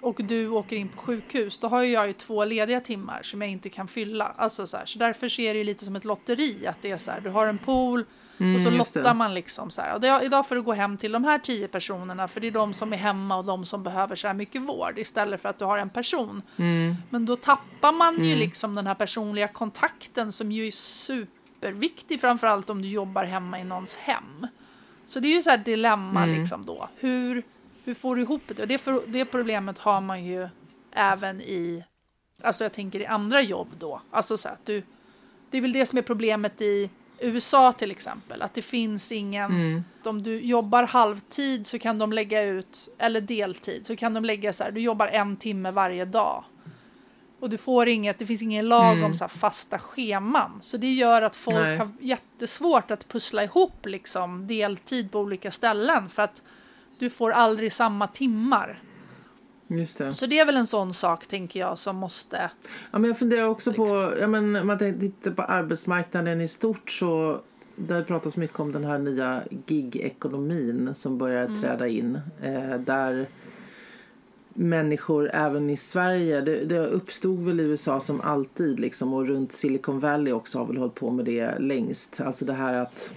och 0.00 0.20
du 0.24 0.48
åker 0.48 0.76
in 0.76 0.88
på 0.88 1.00
sjukhus, 1.00 1.58
då 1.58 1.68
har 1.68 1.82
jag 1.82 2.06
ju 2.06 2.12
två 2.12 2.44
lediga 2.44 2.80
timmar 2.80 3.22
som 3.22 3.42
jag 3.42 3.50
inte 3.50 3.68
kan 3.68 3.88
fylla. 3.88 4.32
Alltså 4.36 4.66
så, 4.66 4.76
här, 4.76 4.86
så 4.86 4.98
därför 4.98 5.28
ser 5.28 5.54
det 5.54 5.58
ju 5.58 5.64
lite 5.64 5.84
som 5.84 5.96
ett 5.96 6.04
lotteri, 6.04 6.66
att 6.66 6.82
det 6.82 6.90
är 6.90 6.96
så 6.96 7.10
här, 7.10 7.20
du 7.20 7.30
har 7.30 7.46
en 7.46 7.58
pool 7.58 8.04
mm, 8.38 8.56
och 8.56 8.62
så 8.62 8.70
lottar 8.70 9.14
man 9.14 9.34
liksom 9.34 9.70
så 9.70 9.80
här. 9.80 9.94
Och 9.94 10.00
det, 10.00 10.20
idag 10.24 10.48
får 10.48 10.54
du 10.54 10.62
gå 10.62 10.72
hem 10.72 10.96
till 10.96 11.12
de 11.12 11.24
här 11.24 11.38
tio 11.38 11.68
personerna, 11.68 12.28
för 12.28 12.40
det 12.40 12.46
är 12.46 12.50
de 12.50 12.74
som 12.74 12.92
är 12.92 12.96
hemma 12.96 13.36
och 13.36 13.44
de 13.44 13.66
som 13.66 13.82
behöver 13.82 14.16
så 14.16 14.26
här 14.26 14.34
mycket 14.34 14.62
vård, 14.62 14.98
istället 14.98 15.42
för 15.42 15.48
att 15.48 15.58
du 15.58 15.64
har 15.64 15.78
en 15.78 15.90
person. 15.90 16.42
Mm. 16.56 16.94
Men 17.10 17.26
då 17.26 17.36
tappar 17.36 17.92
man 17.92 18.14
ju 18.14 18.32
mm. 18.32 18.38
liksom 18.38 18.74
den 18.74 18.86
här 18.86 18.94
personliga 18.94 19.48
kontakten 19.48 20.32
som 20.32 20.52
ju 20.52 20.66
är 20.66 20.70
superviktig, 20.70 22.20
framförallt 22.20 22.70
om 22.70 22.82
du 22.82 22.88
jobbar 22.88 23.24
hemma 23.24 23.60
i 23.60 23.64
någons 23.64 23.96
hem. 23.96 24.46
Så 25.06 25.20
det 25.20 25.28
är 25.28 25.34
ju 25.34 25.42
så 25.42 25.50
här 25.50 25.58
dilemma 25.58 26.22
mm. 26.22 26.38
liksom 26.38 26.66
då. 26.66 26.88
Hur 26.96 27.42
hur 27.88 27.94
får 27.94 28.16
du 28.16 28.22
ihop 28.22 28.42
det? 28.46 28.62
Och 28.62 28.68
det, 28.68 28.78
för, 28.78 29.02
det 29.06 29.24
problemet 29.24 29.78
har 29.78 30.00
man 30.00 30.24
ju 30.24 30.48
även 30.92 31.40
i, 31.40 31.84
alltså 32.42 32.64
jag 32.64 32.72
tänker 32.72 33.00
i 33.00 33.06
andra 33.06 33.42
jobb 33.42 33.68
då. 33.78 34.00
Alltså 34.10 34.36
så 34.36 34.48
att 34.48 34.66
du, 34.66 34.82
det 35.50 35.58
är 35.58 35.62
väl 35.62 35.72
det 35.72 35.86
som 35.86 35.98
är 35.98 36.02
problemet 36.02 36.60
i 36.60 36.90
USA 37.20 37.72
till 37.72 37.90
exempel, 37.90 38.42
att 38.42 38.54
det 38.54 38.62
finns 38.62 39.12
ingen, 39.12 39.50
mm. 39.50 39.84
om 40.04 40.22
du 40.22 40.40
jobbar 40.40 40.82
halvtid 40.82 41.66
så 41.66 41.78
kan 41.78 41.98
de 41.98 42.12
lägga 42.12 42.42
ut, 42.42 42.88
eller 42.98 43.20
deltid, 43.20 43.86
så 43.86 43.96
kan 43.96 44.14
de 44.14 44.24
lägga 44.24 44.52
så 44.52 44.64
här, 44.64 44.70
du 44.70 44.80
jobbar 44.80 45.06
en 45.06 45.36
timme 45.36 45.70
varje 45.70 46.04
dag. 46.04 46.44
Och 47.40 47.50
du 47.50 47.58
får 47.58 47.88
inget, 47.88 48.18
det 48.18 48.26
finns 48.26 48.42
ingen 48.42 48.68
lag 48.68 48.92
mm. 48.92 49.04
om 49.04 49.14
så 49.14 49.28
fasta 49.28 49.78
scheman. 49.78 50.58
Så 50.62 50.76
det 50.76 50.92
gör 50.92 51.22
att 51.22 51.36
folk 51.36 51.56
Nej. 51.56 51.76
har 51.76 51.90
jättesvårt 52.00 52.90
att 52.90 53.08
pussla 53.08 53.44
ihop 53.44 53.86
liksom 53.86 54.46
deltid 54.46 55.12
på 55.12 55.20
olika 55.20 55.50
ställen. 55.50 56.08
För 56.08 56.22
att 56.22 56.42
du 56.98 57.10
får 57.10 57.30
aldrig 57.30 57.72
samma 57.72 58.06
timmar. 58.06 58.82
Just 59.68 59.98
det. 59.98 60.14
Så 60.14 60.26
det 60.26 60.38
är 60.38 60.46
väl 60.46 60.56
en 60.56 60.66
sån 60.66 60.94
sak, 60.94 61.26
tänker 61.26 61.60
jag, 61.60 61.78
som 61.78 61.96
måste... 61.96 62.50
Ja, 62.90 62.98
men 62.98 63.08
jag 63.08 63.18
funderar 63.18 63.44
också 63.44 63.70
liksom. 63.70 63.88
på, 63.88 64.14
ja, 64.20 64.26
men, 64.26 64.56
om 64.56 64.66
man 64.66 64.78
tittar 64.78 65.30
på 65.30 65.42
arbetsmarknaden 65.42 66.40
i 66.40 66.48
stort 66.48 66.90
så 66.90 67.40
det 67.76 67.94
har 67.94 68.02
pratats 68.02 68.36
mycket 68.36 68.60
om 68.60 68.72
den 68.72 68.84
här 68.84 68.98
nya 68.98 69.42
gig-ekonomin 69.66 70.94
som 70.94 71.18
börjar 71.18 71.44
mm. 71.44 71.60
träda 71.60 71.88
in. 71.88 72.20
Eh, 72.42 72.78
där 72.78 73.26
människor 74.54 75.30
även 75.32 75.70
i 75.70 75.76
Sverige, 75.76 76.40
det, 76.40 76.64
det 76.64 76.86
uppstod 76.86 77.44
väl 77.44 77.60
i 77.60 77.62
USA 77.62 78.00
som 78.00 78.20
alltid 78.20 78.80
liksom 78.80 79.14
och 79.14 79.26
runt 79.26 79.52
Silicon 79.52 80.00
Valley 80.00 80.32
också 80.32 80.58
har 80.58 80.66
väl 80.66 80.76
hållit 80.76 80.94
på 80.94 81.10
med 81.10 81.24
det 81.24 81.58
längst. 81.58 82.20
Alltså 82.20 82.44
det 82.44 82.52
här 82.52 82.74
att 82.74 83.14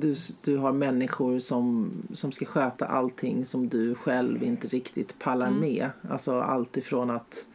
du, 0.00 0.14
du 0.44 0.56
har 0.56 0.72
människor 0.72 1.38
som, 1.38 1.92
som 2.12 2.32
ska 2.32 2.44
sköta 2.44 2.86
allting 2.86 3.44
som 3.44 3.68
du 3.68 3.94
själv 3.94 4.42
inte 4.42 4.68
riktigt 4.68 5.18
pallar 5.18 5.46
mm. 5.46 5.60
med. 5.60 5.90
Alltså 6.10 6.40
allt 6.40 6.76
ifrån 6.76 7.10
att 7.10 7.46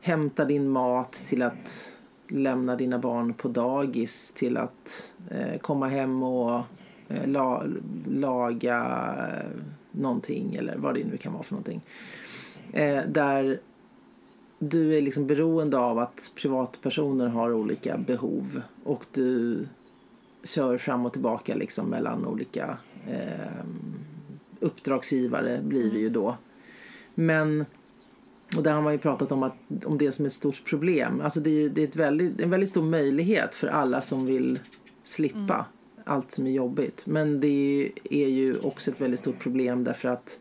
hämta 0.00 0.44
din 0.44 0.68
mat 0.68 1.12
till 1.12 1.42
att 1.42 1.96
lämna 2.28 2.76
dina 2.76 2.98
barn 2.98 3.34
på 3.34 3.48
dagis 3.48 4.32
till 4.32 4.56
att 4.56 5.14
eh, 5.30 5.58
komma 5.60 5.88
hem 5.88 6.22
och 6.22 6.62
eh, 7.08 7.26
la, 7.26 7.64
laga 8.08 8.78
eh, 9.32 9.60
någonting 9.90 10.54
eller 10.54 10.76
vad 10.76 10.94
det 10.94 11.04
nu 11.04 11.16
kan 11.16 11.32
vara 11.32 11.42
för 11.42 11.54
någonting. 11.54 11.80
Eh, 12.72 13.02
där 13.08 13.60
du 14.58 14.96
är 14.96 15.00
liksom 15.02 15.26
beroende 15.26 15.78
av 15.78 15.98
att 15.98 16.32
privatpersoner 16.34 17.26
har 17.26 17.52
olika 17.52 17.98
behov 17.98 18.62
och 18.84 19.04
du 19.12 19.66
kör 20.44 20.78
fram 20.78 21.06
och 21.06 21.12
tillbaka 21.12 21.54
liksom 21.54 21.86
mellan 21.86 22.26
olika 22.26 22.76
eh, 23.08 23.64
uppdragsgivare 24.60 25.60
blir 25.62 25.90
det 25.90 25.98
ju 25.98 26.08
då. 26.08 26.36
Men 27.14 27.64
och 28.56 28.62
där 28.62 28.72
har 28.72 28.82
man 28.82 28.92
ju 28.92 28.98
pratat 28.98 29.32
om, 29.32 29.42
att, 29.42 29.56
om 29.84 29.98
det 29.98 30.12
som 30.12 30.26
ett 30.26 30.32
stort 30.32 30.64
problem. 30.64 31.20
Alltså 31.20 31.40
det 31.40 31.50
är, 31.50 31.68
det 31.68 31.82
är 31.82 31.88
ett 31.88 31.96
väldigt, 31.96 32.40
en 32.40 32.50
väldigt 32.50 32.70
stor 32.70 32.82
möjlighet 32.82 33.54
för 33.54 33.68
alla 33.68 34.00
som 34.00 34.26
vill 34.26 34.58
slippa 35.02 35.38
mm. 35.38 35.64
allt 36.04 36.30
som 36.30 36.46
är 36.46 36.50
jobbigt. 36.50 37.06
Men 37.06 37.40
det 37.40 37.92
är 38.10 38.28
ju 38.28 38.54
också 38.62 38.90
ett 38.90 39.00
väldigt 39.00 39.20
stort 39.20 39.38
problem 39.38 39.84
därför 39.84 40.08
att 40.08 40.40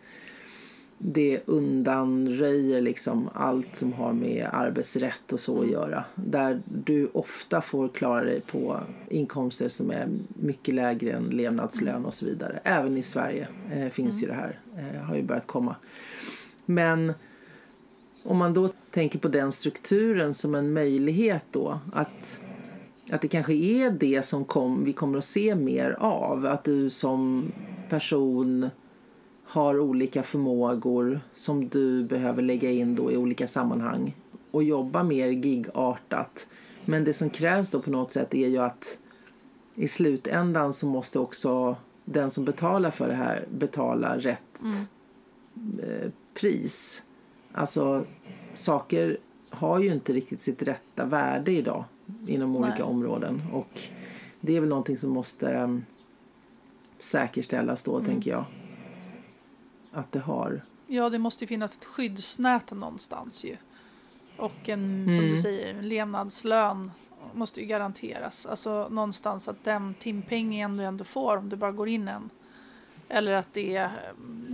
det 1.03 1.41
undanröjer 1.45 2.81
liksom 2.81 3.29
allt 3.33 3.75
som 3.75 3.93
har 3.93 4.13
med 4.13 4.49
arbetsrätt 4.53 5.33
och 5.33 5.39
så 5.39 5.57
att 5.57 5.63
mm. 5.63 5.71
göra. 5.71 6.03
Där 6.15 6.61
du 6.65 7.09
ofta 7.13 7.61
får 7.61 7.87
klara 7.87 8.23
dig 8.23 8.41
på 8.41 8.79
inkomster 9.09 9.69
som 9.69 9.91
är 9.91 10.07
mycket 10.27 10.75
lägre 10.75 11.11
än 11.11 11.23
levnadslön 11.23 12.05
och 12.05 12.13
så 12.13 12.25
vidare. 12.25 12.59
Även 12.63 12.97
i 12.97 13.03
Sverige 13.03 13.47
eh, 13.71 13.87
finns 13.87 14.15
mm. 14.15 14.21
ju 14.21 14.27
det 14.27 14.33
här, 14.33 14.59
eh, 14.77 15.01
har 15.01 15.15
ju 15.15 15.23
börjat 15.23 15.47
komma. 15.47 15.75
Men 16.65 17.13
om 18.23 18.37
man 18.37 18.53
då 18.53 18.69
tänker 18.91 19.19
på 19.19 19.27
den 19.27 19.51
strukturen 19.51 20.33
som 20.33 20.55
en 20.55 20.73
möjlighet 20.73 21.45
då 21.51 21.79
att 21.93 22.39
att 23.11 23.21
det 23.21 23.27
kanske 23.27 23.53
är 23.53 23.91
det 23.91 24.25
som 24.25 24.45
kom, 24.45 24.85
vi 24.85 24.93
kommer 24.93 25.17
att 25.17 25.25
se 25.25 25.55
mer 25.55 25.95
av. 25.99 26.45
Att 26.45 26.63
du 26.63 26.89
som 26.89 27.51
person 27.89 28.69
har 29.51 29.79
olika 29.79 30.23
förmågor 30.23 31.19
som 31.33 31.69
du 31.69 32.03
behöver 32.03 32.41
lägga 32.41 32.71
in 32.71 32.95
då 32.95 33.11
i 33.11 33.17
olika 33.17 33.47
sammanhang 33.47 34.15
och 34.51 34.63
jobba 34.63 35.03
mer 35.03 35.27
gigartat. 35.27 36.47
Men 36.85 37.03
det 37.03 37.13
som 37.13 37.29
krävs 37.29 37.71
då 37.71 37.81
på 37.81 37.89
något 37.89 38.11
sätt 38.11 38.33
är 38.33 38.47
ju 38.47 38.57
att 38.57 38.99
i 39.75 39.87
slutändan 39.87 40.73
så 40.73 40.87
måste 40.87 41.19
också 41.19 41.75
den 42.05 42.29
som 42.29 42.45
betalar 42.45 42.91
för 42.91 43.07
det 43.07 43.13
här 43.13 43.45
betala 43.49 44.17
rätt 44.17 44.61
mm. 44.61 44.87
Eh, 45.83 46.11
pris. 46.33 47.03
Alltså 47.51 48.05
saker 48.53 49.17
har 49.49 49.79
ju 49.79 49.93
inte 49.93 50.13
riktigt 50.13 50.41
sitt 50.41 50.63
rätta 50.63 51.05
värde 51.05 51.51
idag 51.51 51.83
inom 52.27 52.55
olika 52.55 52.73
Nej. 52.73 52.83
områden. 52.83 53.41
Och 53.53 53.81
det 54.41 54.55
är 54.55 54.59
väl 54.59 54.69
någonting 54.69 54.97
som 54.97 55.09
måste 55.09 55.53
um, 55.53 55.85
säkerställas 56.99 57.83
då, 57.83 57.99
tänker 57.99 58.31
jag. 58.31 58.45
Att 59.91 60.11
det 60.11 60.19
har. 60.19 60.61
Ja, 60.87 61.09
det 61.09 61.17
måste 61.19 61.43
ju 61.43 61.47
finnas 61.47 61.75
ett 61.77 61.85
skyddsnät 61.85 62.71
någonstans 62.71 63.45
ju. 63.45 63.57
Och 64.37 64.69
en, 64.69 65.05
som 65.05 65.13
Mm. 65.23 65.29
du 65.31 65.37
säger, 65.37 65.73
en 65.75 65.89
levnadslön 65.89 66.91
måste 67.33 67.61
ju 67.61 67.65
garanteras. 67.65 68.45
Alltså 68.45 68.87
någonstans 68.89 69.47
att 69.47 69.63
den 69.63 69.93
timpengen 69.93 70.77
du 70.77 70.83
ändå 70.83 71.03
får 71.03 71.37
om 71.37 71.49
du 71.49 71.55
bara 71.55 71.71
går 71.71 71.87
in 71.87 72.07
en. 72.07 72.29
Eller 73.09 73.31
att 73.33 73.53
det 73.53 73.75
är 73.77 73.85
eh, 73.85 73.89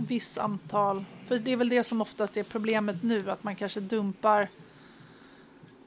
viss 0.08 0.38
antal. 0.38 1.04
För 1.26 1.38
det 1.38 1.52
är 1.52 1.56
väl 1.56 1.68
det 1.68 1.84
som 1.84 2.00
oftast 2.00 2.36
är 2.36 2.42
problemet 2.44 3.02
nu, 3.02 3.30
att 3.30 3.44
man 3.44 3.56
kanske 3.56 3.80
dumpar. 3.80 4.48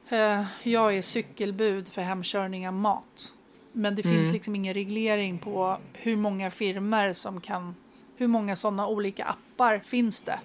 Eh, 0.09 0.43
jag 0.63 0.97
är 0.97 1.01
cykelbud 1.01 1.87
för 1.87 2.01
hemkörning 2.01 2.67
av 2.67 2.73
mat. 2.73 3.33
Men 3.71 3.95
det 3.95 4.03
finns 4.03 4.15
Mm. 4.15 4.31
liksom 4.33 4.55
ingen 4.55 4.73
reglering 4.73 5.39
på 5.39 5.77
hur 5.93 6.15
många 6.17 6.51
firmer 6.51 7.13
som 7.13 7.41
kan, 7.41 7.75
hur 8.21 8.27
många 8.27 8.55
sådana 8.55 8.87
olika 8.87 9.25
appar 9.25 9.81
finns 9.85 10.21
det? 10.21 10.39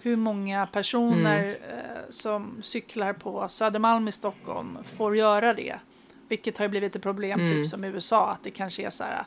Hur 0.00 0.16
många 0.16 0.66
personer 0.66 1.48
eh, 1.48 2.10
som 2.10 2.58
cyklar 2.62 3.12
på 3.12 3.48
Södermalm 3.48 4.08
i 4.08 4.12
Stockholm 4.12 4.78
får 4.96 5.16
göra 5.16 5.54
det? 5.54 5.76
Vilket 6.28 6.58
har 6.58 6.68
blivit 6.68 6.96
ett 6.96 7.02
problem, 7.02 7.40
Mm. 7.40 7.52
typ 7.52 7.68
som 7.68 7.84
i 7.84 7.88
USA, 7.88 8.30
att 8.30 8.44
det 8.44 8.50
kanske 8.50 8.86
är 8.86 8.90
så 8.90 9.04
här, 9.04 9.24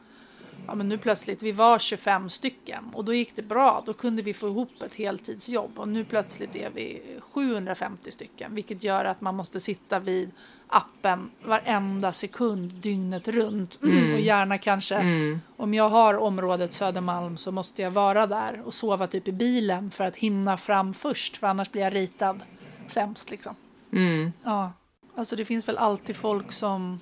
ja 0.68 0.76
men 0.76 0.90
nu 0.90 0.98
plötsligt, 0.98 1.42
vi 1.42 1.52
var 1.52 1.80
25 1.80 2.30
stycken 2.30 2.84
och 2.94 3.06
då 3.06 3.14
gick 3.14 3.36
det 3.36 3.42
bra, 3.42 3.84
då 3.86 3.94
kunde 3.94 4.22
vi 4.22 4.34
få 4.34 4.48
ihop 4.48 4.82
ett 4.82 4.96
heltidsjobb 4.96 5.80
och 5.80 5.88
nu 5.88 6.04
plötsligt 6.04 6.56
är 6.56 6.70
vi 6.76 7.02
750 7.20 8.12
stycken, 8.12 8.56
vilket 8.56 8.84
gör 8.84 9.06
att 9.06 9.22
man 9.22 9.36
måste 9.36 9.60
sitta 9.60 10.00
vid 10.00 10.32
appen 10.68 11.32
varenda 11.44 12.14
sekund 12.14 12.72
dygnet 12.74 13.28
runt 13.28 13.76
och 13.82 14.20
gärna 14.20 14.58
kanske 14.58 14.96
Mm. 14.96 15.42
om 15.58 15.74
jag 15.74 15.90
har 15.90 16.18
området 16.18 16.72
Södermalm 16.72 17.38
så 17.38 17.52
måste 17.52 17.82
jag 17.82 17.92
vara 17.92 18.28
där 18.28 18.62
och 18.66 18.74
sova 18.74 19.08
typ 19.08 19.28
i 19.28 19.32
bilen 19.32 19.92
för 19.92 20.04
att 20.04 20.16
hinna 20.16 20.58
fram 20.58 20.94
först 20.94 21.38
för 21.38 21.48
annars 21.48 21.72
blir 21.72 21.82
jag 21.82 21.96
ritad 21.96 22.44
sämst 22.88 23.32
liksom. 23.32 23.56
Mm. 23.92 24.34
Ja, 24.44 24.74
alltså 25.16 25.36
det 25.36 25.46
finns 25.46 25.68
väl 25.68 25.78
alltid 25.78 26.16
folk 26.16 26.52
som 26.52 27.00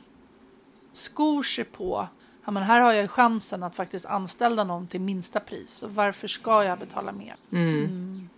skor 0.93 1.43
sig 1.43 1.63
på 1.63 2.07
ja, 2.45 2.51
men 2.51 2.63
här 2.63 2.79
har 2.79 2.93
jag 2.93 3.11
chansen 3.11 3.63
att 3.63 3.75
faktiskt 3.75 4.05
anställa 4.05 4.63
någon 4.63 4.87
till 4.87 5.01
minsta 5.01 5.39
pris 5.39 5.83
och 5.83 5.95
varför 5.95 6.27
ska 6.27 6.63
jag 6.63 6.79
betala 6.79 7.11
mer? 7.11 7.35
Mm. 7.51 8.29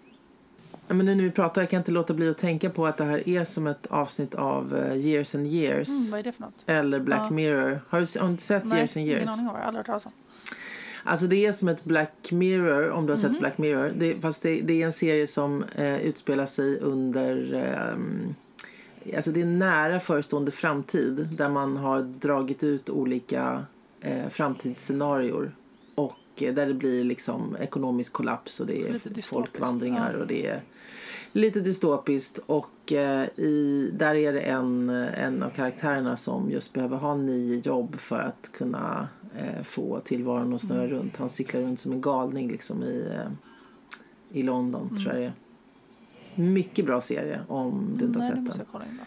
Men 0.87 1.05
nu 1.05 1.15
när 1.15 1.23
vi 1.23 1.31
pratar 1.31 1.61
jag 1.61 1.69
kan 1.69 1.77
inte 1.77 1.91
låta 1.91 2.13
bli 2.13 2.29
att 2.29 2.37
tänka 2.37 2.69
på 2.69 2.85
att 2.87 2.97
det 2.97 3.03
här 3.03 3.29
är 3.29 3.43
som 3.43 3.67
ett 3.67 3.85
avsnitt 3.87 4.35
av 4.35 4.75
eh, 4.77 4.97
Years 4.97 5.35
and 5.35 5.47
Years. 5.47 5.87
Mm, 5.89 6.11
vad 6.11 6.19
är 6.19 6.23
det 6.23 6.31
för 6.31 6.41
något? 6.41 6.63
Eller 6.65 6.99
Black 6.99 7.21
Ja. 7.21 7.29
Mirror. 7.29 7.81
Har 7.89 7.99
du, 8.01 8.19
har 8.19 8.29
du 8.29 8.37
sett 8.37 8.65
Nej, 8.65 8.77
Years 8.77 8.97
and 8.97 9.07
Years? 9.07 9.21
ingen 9.21 9.29
aning 9.29 9.47
om 9.47 9.53
det 9.53 9.63
aldrig 9.63 9.79
hört 9.79 9.85
talas 9.85 10.05
om. 10.05 10.11
Alltså 11.03 11.27
det 11.27 11.45
är 11.45 11.51
som 11.51 11.67
ett 11.67 11.83
Black 11.83 12.31
Mirror 12.31 12.89
om 12.89 13.05
du 13.05 13.13
har 13.13 13.17
Mhm. 13.17 13.31
sett 13.31 13.39
Black 13.39 13.57
Mirror. 13.57 13.91
Det, 13.95 14.21
fast 14.21 14.41
det, 14.43 14.61
det 14.61 14.81
är 14.81 14.85
en 14.85 14.93
serie 14.93 15.27
som 15.27 15.63
eh, 15.75 16.01
utspelar 16.01 16.45
sig 16.45 16.79
under... 16.79 17.53
ehm, 17.53 18.35
alltså 19.15 19.31
det 19.31 19.41
är 19.41 19.45
nära 19.45 19.99
förestående 19.99 20.51
framtid 20.51 21.27
där 21.31 21.49
man 21.49 21.77
har 21.77 22.01
dragit 22.01 22.63
ut 22.63 22.89
olika 22.89 23.65
eh, 24.01 24.29
framtidsscenarior. 24.29 25.51
Och 25.95 26.17
eh, 26.35 26.53
där 26.53 26.65
det 26.67 26.73
blir 26.73 27.03
liksom 27.03 27.57
ekonomisk 27.59 28.13
kollaps 28.13 28.59
och 28.59 28.67
det 28.67 28.87
är 28.87 29.21
folkvandringar 29.21 30.11
ja. 30.13 30.19
och 30.21 30.27
det 30.27 30.45
är 30.47 30.61
lite 31.35 31.59
dystopiskt. 31.59 32.39
Och 32.45 32.91
eh, 32.93 33.25
i, 33.39 33.89
där 33.93 34.15
är 34.15 34.33
det 34.33 34.39
en, 34.41 34.89
en 34.89 35.43
av 35.43 35.49
karaktärerna 35.49 36.17
som 36.17 36.51
just 36.51 36.73
behöver 36.73 36.97
ha 36.97 37.15
nio 37.15 37.59
jobb 37.59 37.95
för 37.99 38.19
att 38.19 38.51
kunna 38.53 39.07
eh, 39.37 39.63
få 39.63 39.99
tillvaron 39.99 40.53
att 40.53 40.61
snurra 40.61 40.83
Mm. 40.83 40.97
runt. 40.97 41.17
Han 41.17 41.29
cyklar 41.29 41.61
runt 41.61 41.79
som 41.79 41.91
en 41.91 42.01
galning 42.01 42.51
liksom 42.51 42.83
i, 42.83 43.07
eh, 43.13 43.31
i 44.39 44.43
London 44.43 44.81
Mm. 44.91 45.03
tror 45.03 45.13
jag 45.13 45.21
det 45.23 45.25
är. 45.27 45.33
Mycket 46.41 46.85
bra 46.85 47.01
serie 47.01 47.41
om 47.47 47.89
du 47.99 48.05
inte 48.05 48.19
har 48.19 48.27
sett 48.27 48.35
den. 48.73 48.99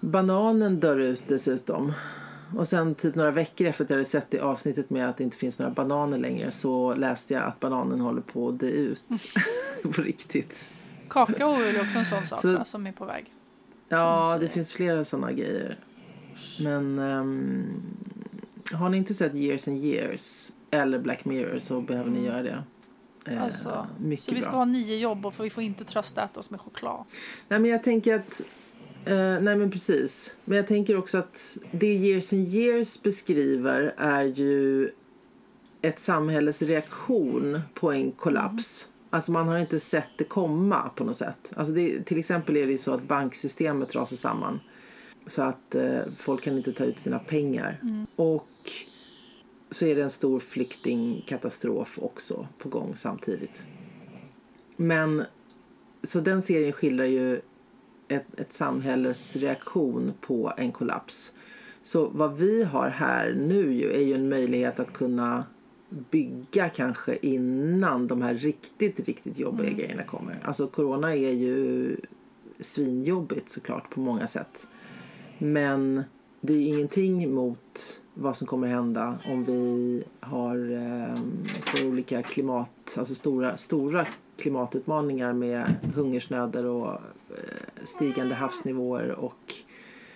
Bananen 0.00 0.80
dör 0.80 0.98
ut 0.98 1.22
dessutom. 1.28 1.92
Och 2.56 2.68
sen 2.68 2.94
typ 2.94 3.14
några 3.14 3.30
veckor 3.30 3.66
efter 3.66 3.84
att 3.84 3.90
jag 3.90 3.96
hade 3.96 4.04
sett 4.04 4.30
det 4.30 4.40
avsnittet 4.40 4.90
med 4.90 5.08
att 5.08 5.16
det 5.16 5.24
inte 5.24 5.36
finns 5.36 5.58
några 5.58 5.72
bananer 5.72 6.18
längre 6.18 6.50
så 6.50 6.94
läste 6.94 7.34
jag 7.34 7.42
att 7.42 7.60
bananen 7.60 8.00
håller 8.00 8.20
på 8.20 8.48
att 8.48 8.58
dö 8.60 8.66
ut. 8.66 9.02
På 9.82 10.02
riktigt. 10.02 10.70
Kakao 11.12 11.52
är 11.52 11.72
väl 11.72 11.80
också 11.84 11.98
en 11.98 12.06
sån 12.06 12.26
sak 12.26 12.40
Så- 12.40 12.52
va, 12.58 12.64
som 12.64 12.86
är 12.86 12.92
på 12.92 13.04
väg. 13.04 13.32
Ja, 13.88 14.38
det 14.40 14.48
finns 14.48 14.72
flera 14.72 15.04
sådana 15.04 15.32
grejer. 15.32 15.78
Men 16.60 16.98
ehm, 16.98 17.64
har 18.72 18.88
ni 18.88 18.96
inte 18.96 19.14
sett 19.14 19.34
Years 19.34 19.68
and 19.68 19.84
Years 19.84 20.52
eller 20.70 20.98
Black 20.98 21.24
Mirror 21.24 21.58
så 21.58 21.80
behöver 21.80 22.10
ni 22.10 22.24
göra 22.26 22.42
det. 22.42 22.64
Eh, 23.26 23.42
Alltså, 23.42 23.86
mycket 24.00 24.24
Så 24.24 24.34
vi 24.34 24.40
ska 24.40 24.50
bra. 24.50 24.58
ha 24.58 24.64
nio 24.64 24.96
jobb 24.96 25.26
och 25.26 25.34
vi 25.40 25.50
får 25.50 25.62
inte 25.62 25.84
tröstäta 25.84 26.40
oss 26.40 26.50
med 26.50 26.60
choklad. 26.60 27.04
Nej, 27.48 27.60
men 27.60 27.70
jag 27.70 27.82
tänker 27.82 28.14
att... 28.14 28.40
Eh, 29.04 29.14
nej, 29.16 29.56
men 29.56 29.70
precis. 29.70 30.34
Men 30.44 30.56
jag 30.56 30.66
tänker 30.66 30.96
också 30.96 31.18
att 31.18 31.56
det 31.70 31.86
Years 31.94 32.32
and 32.32 32.48
Years 32.48 33.02
beskriver 33.02 33.94
är 33.96 34.22
ju 34.24 34.90
ett 35.82 35.98
samhälles 35.98 36.62
reaktion 36.62 37.60
på 37.74 37.92
en 37.92 38.12
kollaps. 38.12 38.88
Alltså 39.14 39.32
man 39.32 39.48
har 39.48 39.58
inte 39.58 39.80
sett 39.80 40.08
det 40.16 40.24
komma 40.24 40.90
på 40.96 41.04
något 41.04 41.16
sätt. 41.16 41.52
Alltså 41.56 41.74
det, 41.74 42.02
till 42.02 42.18
exempel 42.18 42.56
är 42.56 42.66
det 42.66 42.72
ju 42.72 42.78
så 42.78 42.92
att 42.92 43.02
banksystemet 43.02 43.94
rasar 43.94 44.16
samman. 44.16 44.60
Så 45.26 45.42
att 45.42 45.74
eh, 45.74 46.00
folk 46.16 46.42
kan 46.42 46.56
inte 46.56 46.72
ta 46.72 46.84
ut 46.84 46.98
sina 46.98 47.18
pengar. 47.18 47.80
Och 48.16 48.48
så 49.70 49.86
är 49.86 49.94
det 49.94 50.02
en 50.02 50.10
stor 50.10 50.40
flyktingkatastrof 50.40 51.98
också 52.02 52.46
på 52.58 52.68
gång 52.68 52.96
samtidigt. 52.96 53.66
Men 54.76 55.22
så 56.02 56.20
den 56.20 56.42
serien 56.42 56.72
skildrar 56.72 57.04
ju 57.04 57.40
ett, 58.08 58.40
ett 58.40 58.52
samhälles 58.52 59.36
reaktion 59.36 60.12
på 60.20 60.52
en 60.56 60.72
kollaps. 60.72 61.32
Så 61.82 62.08
vad 62.08 62.38
vi 62.38 62.64
har 62.64 62.88
här 62.88 63.32
nu 63.32 63.72
ju 63.72 63.92
är 63.92 64.02
ju 64.02 64.14
en 64.14 64.28
möjlighet 64.28 64.80
att 64.80 64.92
kunna 64.92 65.44
bygga 66.10 66.68
kanske 66.68 67.16
innan 67.22 68.06
de 68.06 68.22
här 68.22 68.34
riktigt, 68.34 69.00
riktigt 69.00 69.38
jobbiga 69.38 69.70
grejerna 69.70 70.02
kommer. 70.02 70.38
Alltså 70.44 70.66
corona 70.66 71.16
är 71.16 71.32
ju 71.32 71.96
svinjobbigt 72.60 73.48
såklart 73.48 73.90
på 73.90 74.00
många 74.00 74.26
sätt. 74.26 74.66
Men 75.38 76.04
det 76.40 76.52
är 76.52 76.56
ju 76.56 76.64
ingenting 76.64 77.34
mot 77.34 78.00
vad 78.14 78.36
som 78.36 78.46
kommer 78.46 78.68
hända 78.68 79.18
om 79.24 79.44
vi 79.44 80.04
har 80.20 80.72
eh, 80.72 81.14
får 81.64 81.88
olika 81.88 82.22
klimat, 82.22 82.96
alltså 82.98 83.14
stora, 83.14 83.56
stora 83.56 84.06
klimatutmaningar 84.36 85.32
med 85.32 85.74
hungersnöder 85.94 86.64
och 86.64 86.92
eh, 86.92 87.84
stigande 87.84 88.34
havsnivåer 88.34 89.10
och 89.10 89.54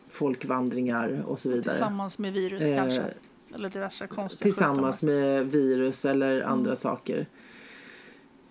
folkvandringar 0.08 1.24
och 1.26 1.38
så 1.38 1.48
vidare. 1.48 1.62
Tillsammans 1.62 2.18
med 2.18 2.32
virus 2.32 2.64
Eh, 2.64 2.76
kanske. 2.76 3.04
Eller 3.54 3.70
diverse 3.70 4.06
konstiga 4.06 4.42
Tillsammans 4.42 5.00
sjukdomar. 5.00 5.22
med 5.22 5.50
virus 5.50 6.04
eller 6.04 6.42
andra 6.42 6.76
saker. 6.76 7.26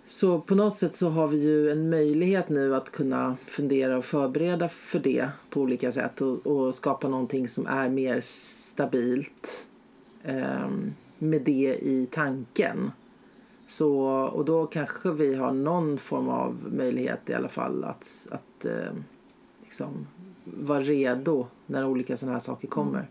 Så 0.05 0.39
på 0.39 0.55
något 0.55 0.77
sätt 0.77 0.95
så 0.95 1.09
har 1.09 1.27
vi 1.27 1.37
ju 1.37 1.71
en 1.71 1.89
möjlighet 1.89 2.49
nu 2.49 2.75
att 2.75 2.91
kunna 2.91 3.37
fundera 3.45 3.97
och 3.97 4.05
förbereda 4.05 4.69
för 4.69 4.99
det 4.99 5.29
på 5.49 5.61
olika 5.61 5.91
sätt 5.91 6.21
och, 6.21 6.47
och 6.47 6.75
skapa 6.75 7.07
någonting 7.07 7.47
som 7.47 7.67
är 7.67 7.89
mer 7.89 8.21
stabilt 8.21 9.67
ehm, 10.23 10.93
med 11.17 11.41
det 11.41 11.77
i 11.81 12.07
tanken. 12.11 12.91
Så, 13.67 13.99
och 14.33 14.45
då 14.45 14.65
kanske 14.65 15.11
vi 15.11 15.35
har 15.35 15.51
någon 15.51 15.97
form 15.97 16.29
av 16.29 16.57
möjlighet 16.71 17.29
i 17.29 17.33
alla 17.33 17.49
fall 17.49 17.83
att, 17.83 18.27
att 18.31 18.65
eh, 18.65 18.93
liksom 19.61 20.07
vara 20.43 20.81
redo 20.81 21.47
när 21.65 21.85
olika 21.85 22.17
sådana 22.17 22.33
här 22.33 22.39
saker 22.39 22.67
kommer. 22.67 23.07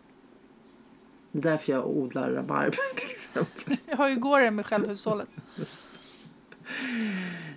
Det 1.34 1.48
är 1.48 1.52
därför 1.52 1.72
jag 1.72 1.86
odlar 1.86 2.30
rabarber 2.30 2.78
till 2.96 3.10
exempel. 3.10 3.76
Jag 3.86 3.96
hur 4.08 4.14
går 4.14 4.40
det 4.40 4.50
med 4.50 4.66
självhushållet? 4.66 5.28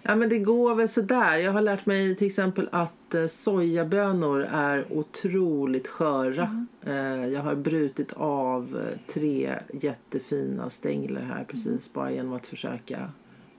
Ja 0.01 0.15
men 0.15 0.29
det 0.29 0.39
går 0.39 0.75
väl 0.75 0.89
sådär. 0.89 1.37
Jag 1.37 1.51
har 1.51 1.61
lärt 1.61 1.85
mig 1.85 2.15
till 2.15 2.27
exempel 2.27 2.69
att 2.71 3.13
eh, 3.13 3.27
sojabönor 3.27 4.41
är 4.51 4.93
otroligt 4.93 5.87
sköra. 5.87 6.65
Eh, 6.85 7.25
jag 7.25 7.41
har 7.41 7.55
brutit 7.55 8.13
av 8.13 8.77
eh, 8.77 9.13
tre 9.13 9.59
jättefina 9.73 10.69
stänglar 10.69 11.21
här 11.21 11.43
precis 11.43 11.93
bara 11.93 12.11
genom 12.11 12.33
att 12.33 12.47
försöka 12.47 13.11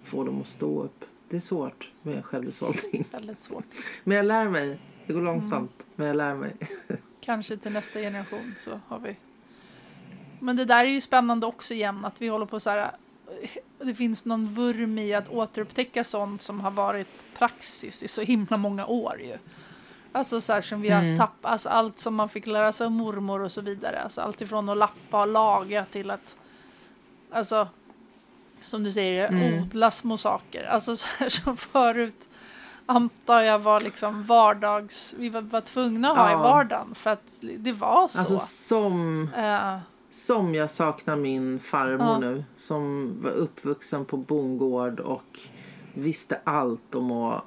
få 0.04 0.24
dem 0.24 0.40
att 0.40 0.48
stå 0.48 0.83
upp. 0.83 1.04
Det 1.28 1.37
är 1.37 1.40
svårt 1.40 1.90
med 2.02 2.24
självhushållning. 2.24 3.04
Väldigt 3.12 3.40
svårt. 3.40 3.66
Men 4.04 4.16
jag 4.16 4.26
lär 4.26 4.48
mig. 4.48 4.78
Det 5.07 5.12
går 5.12 5.22
långsamt, 5.22 5.87
men 5.96 6.07
jag 6.07 6.16
lär 6.16 6.35
mig. 6.35 6.57
Kanske 7.20 7.57
till 7.57 7.72
nästa 7.72 8.00
generation 8.00 8.54
så 8.64 8.81
har 8.88 8.98
vi. 8.98 9.16
Men 10.40 10.57
det 10.57 10.64
där 10.64 10.85
är 10.85 10.88
ju 10.88 11.01
spännande 11.01 11.46
också 11.46 11.74
igen 11.74 12.05
att 12.05 12.22
vi 12.22 12.29
håller 12.29 12.46
på 12.46 12.61
så 12.61 12.70
här. 12.70 12.90
Det 13.79 13.94
finns 13.94 14.24
någon 14.24 14.46
vurm 14.46 14.98
i 14.98 15.14
att 15.14 15.29
återupptäcka 15.29 16.05
sånt 16.05 16.42
som 16.42 16.61
har 16.61 16.70
varit 16.70 17.24
praxis 17.38 18.03
i 18.03 18.09
så 18.09 18.22
himla 18.22 18.57
många 18.57 18.87
år 18.87 19.20
ju. 19.20 19.37
Alltså 20.12 20.40
så 20.40 20.53
här 20.53 20.61
som 20.61 20.81
vi 20.81 20.88
har 20.88 21.16
tappat, 21.16 21.53
alltså 21.53 21.68
allt 21.68 21.98
som 21.98 22.14
man 22.14 22.29
fick 22.29 22.46
lära 22.46 22.72
sig 22.72 22.85
av 22.85 22.90
mormor 22.92 23.40
och 23.40 23.53
så 23.53 23.61
vidare. 23.61 24.03
Alltså 24.03 24.20
allt 24.20 24.40
ifrån 24.40 24.68
att 24.68 24.77
lappa 24.77 25.20
och 25.20 25.29
laga 25.29 25.85
till 25.85 26.11
att, 26.11 26.35
alltså, 27.31 27.68
som 28.61 28.85
du 28.85 28.92
säger, 28.92 29.59
odla 29.62 29.90
små 29.90 30.16
saker. 30.18 30.66
Alltså 30.66 30.96
så 30.96 31.07
här 31.18 31.29
som 31.29 31.57
förut 31.57 32.29
antar 32.87 33.40
jag 33.40 33.59
var 33.59 33.81
liksom 33.81 34.22
vardags, 34.22 35.14
vi 35.18 35.29
var, 35.29 35.40
var 35.40 35.61
tvungna 35.61 36.11
att 36.11 36.16
ha 36.18 36.31
Ja. 36.31 36.33
i 36.33 36.42
vardagen 36.42 36.94
för 36.94 37.11
att 37.11 37.35
det 37.40 37.72
var 37.72 38.09
så. 38.09 38.18
Alltså 38.18 38.38
som, 38.38 39.31
Eh, 39.37 39.79
som 40.11 40.55
jag 40.55 40.71
saknar 40.71 41.16
min 41.16 41.59
farmor 41.59 42.07
Ja. 42.07 42.18
nu. 42.18 42.44
Som 42.55 43.14
var 43.23 43.31
uppvuxen 43.31 44.05
på 44.05 44.16
bondgård 44.16 45.01
och 45.01 45.40
visste 45.94 46.40
allt 46.44 46.94
om 46.94 47.12
att 47.12 47.44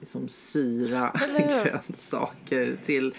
liksom 0.00 0.28
syra 0.28 1.12
grönsaker 1.64 2.76
till 2.84 3.14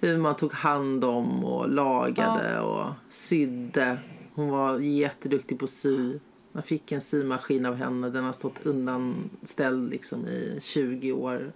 hur 0.00 0.18
man 0.18 0.36
tog 0.36 0.52
hand 0.52 1.04
om 1.04 1.44
och 1.44 1.68
lagade 1.68 2.60
och 2.60 2.86
sydde. 3.08 3.98
Hon 4.34 4.48
var 4.48 4.78
jätteduktig 4.78 5.58
på 5.58 5.64
att 5.64 5.70
sy. 5.70 6.18
Man 6.52 6.62
fick 6.62 6.92
en 6.92 7.00
symaskin 7.00 7.66
av 7.66 7.74
henne. 7.74 8.10
Den 8.10 8.24
har 8.24 8.32
stått 8.32 8.66
undanställd 8.66 9.90
liksom 9.90 10.26
i 10.26 10.58
20 10.62 11.12
år. 11.12 11.52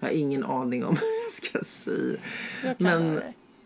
Jag 0.00 0.08
har 0.08 0.14
ingen 0.14 0.44
aning 0.44 0.84
om 0.84 0.96
hur 1.00 1.24
jag 1.24 1.32
ska 1.32 1.58
sy. 1.64 2.16
jag 2.64 2.78
kan 2.78 2.86
Men-. 2.86 3.20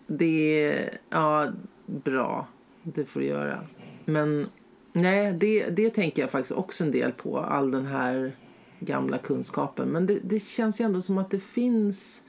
Det 0.06 0.64
är 0.64 0.98
ja, 1.10 1.48
bra. 1.86 2.46
Det 2.84 3.04
får 3.04 3.20
du 3.20 3.26
göra. 3.26 3.66
Men 4.04 4.46
nej, 4.92 5.32
det, 5.32 5.70
det 5.70 5.90
tänker 5.90 6.22
jag 6.22 6.30
faktiskt 6.30 6.52
också 6.52 6.84
en 6.84 6.90
del 6.90 7.12
på. 7.12 7.38
All 7.38 7.70
den 7.70 7.86
här 7.86 8.32
gamla 8.80 9.18
kunskapen. 9.18 9.88
Men 9.88 10.06
det, 10.06 10.18
det 10.24 10.42
känns 10.42 10.80
ju 10.80 10.84
ändå 10.84 11.00
som 11.00 11.18
att 11.18 11.30
det 11.30 11.40
finns 11.40 12.22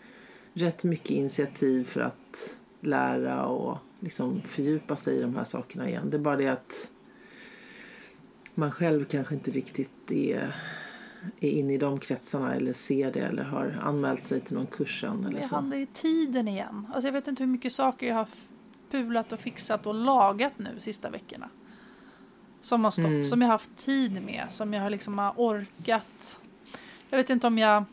rätt 0.53 0.83
mycket 0.83 1.11
initiativ 1.11 1.83
för 1.83 2.01
att 2.01 2.59
lära 2.81 3.45
och 3.45 3.77
liksom 3.99 4.41
fördjupa 4.41 4.95
sig 4.95 5.17
i 5.17 5.21
de 5.21 5.35
här 5.35 5.43
sakerna 5.43 5.89
igen. 5.89 6.09
Det 6.09 6.17
är 6.17 6.21
bara 6.21 6.37
det 6.37 6.47
att 6.47 6.91
man 8.53 8.71
själv 8.71 9.05
kanske 9.05 9.33
inte 9.33 9.51
riktigt 9.51 10.11
är, 10.11 10.55
är 11.39 11.49
inne 11.49 11.73
i 11.73 11.77
de 11.77 11.99
kretsarna 11.99 12.55
eller 12.55 12.73
ser 12.73 13.11
det 13.11 13.19
eller 13.19 13.43
har 13.43 13.79
anmält 13.83 14.23
sig 14.23 14.39
till 14.39 14.55
någon 14.55 14.67
kurs 14.67 15.03
än. 15.03 15.25
Eller 15.25 15.39
Det 15.39 15.45
handlar 15.45 15.77
i 15.77 15.87
tiden 15.93 16.47
igen. 16.47 16.87
Alltså 16.93 17.07
jag 17.07 17.13
vet 17.13 17.27
inte 17.27 17.43
hur 17.43 17.51
mycket 17.51 17.73
saker 17.73 18.07
jag 18.07 18.15
har 18.15 18.27
pulat 18.91 19.31
och 19.31 19.39
fixat 19.39 19.85
och 19.85 19.95
lagat 19.95 20.51
nu 20.57 20.69
sista 20.79 21.09
veckorna. 21.09 21.49
Som 22.61 22.83
har 22.83 22.91
stått, 22.91 23.05
Mm. 23.05 23.23
som 23.23 23.41
jag 23.41 23.49
haft 23.49 23.77
tid 23.77 24.23
med, 24.25 24.45
som 24.49 24.73
jag 24.73 24.81
har 24.81 24.89
liksom 24.89 25.17
har 25.17 25.33
orkat. 25.35 26.39
Jag 27.09 27.17
vet 27.17 27.29
inte 27.29 27.47
om 27.47 27.57
jag 27.57 27.85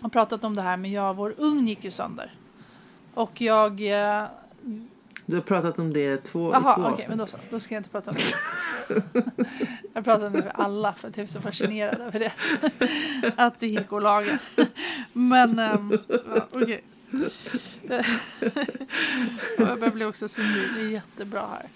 har 0.00 0.08
pratat 0.08 0.44
om 0.44 0.54
det 0.54 0.62
här 0.62 0.76
men 0.76 0.92
jag, 0.92 1.14
vår 1.16 1.34
ugn 1.38 1.68
gick 1.68 1.84
ju 1.84 1.90
sönder. 1.90 2.34
Och 3.14 3.40
jag... 3.40 3.70
eh, 3.72 4.24
Du 5.26 5.36
har 5.36 5.42
pratat 5.42 5.78
om 5.78 5.92
det 5.92 6.16
två, 6.16 6.50
i 6.50 6.52
två 6.52 6.58
okej, 6.68 6.84
avsnitt. 6.84 7.08
men 7.08 7.18
då 7.18 7.26
så. 7.26 7.36
Då 7.50 7.60
ska 7.60 7.74
jag 7.74 7.80
inte 7.80 7.90
prata 7.90 8.10
om 8.10 8.16
det. 8.16 9.02
jag 9.92 10.04
pratar 10.04 10.26
om 10.26 10.32
det 10.32 10.42
för 10.42 10.50
alla 10.54 10.92
för 10.94 11.08
att 11.08 11.16
jag 11.16 11.24
är 11.24 11.28
så 11.28 11.40
fascinerad 11.40 12.00
över 12.00 12.18
det. 12.20 12.32
att 13.36 13.60
det 13.60 13.66
gick 13.68 13.92
att 13.92 14.02
laga. 14.02 14.38
men, 15.12 15.58
um, 15.58 15.98
okej. 16.52 16.84
Och 16.84 16.97
jag 19.58 19.78
börjar 19.78 19.90
bli 19.90 20.04
också 20.04 20.28
senil. 20.28 20.68
Det 20.74 20.80
är 20.80 20.88
jättebra 20.88 21.40
här. 21.40 21.68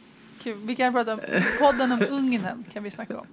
Kul. 0.42 0.58
Vi 0.62 0.76
kan 0.76 0.92
prata 0.92 1.12
om 1.12 1.20
podden 1.60 1.92
om 1.92 2.02
ugnen 2.10 2.64
kan 2.72 2.82
vi 2.82 2.90
snacka 2.90 3.18
om. 3.18 3.26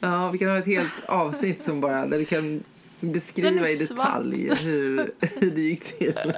Ja, 0.00 0.30
vi 0.30 0.38
kan 0.38 0.48
ha 0.48 0.58
ett 0.58 0.66
helt 0.66 1.04
avsnitt 1.06 1.62
som 1.62 1.80
bara 1.80 2.06
där 2.06 2.18
du 2.18 2.24
kan 2.24 2.62
beskriva 3.00 3.68
i 3.68 3.76
detalj 3.76 4.54
hur, 4.54 5.12
hur 5.20 5.50
det 5.50 5.60
gick 5.60 5.98
till. 5.98 6.32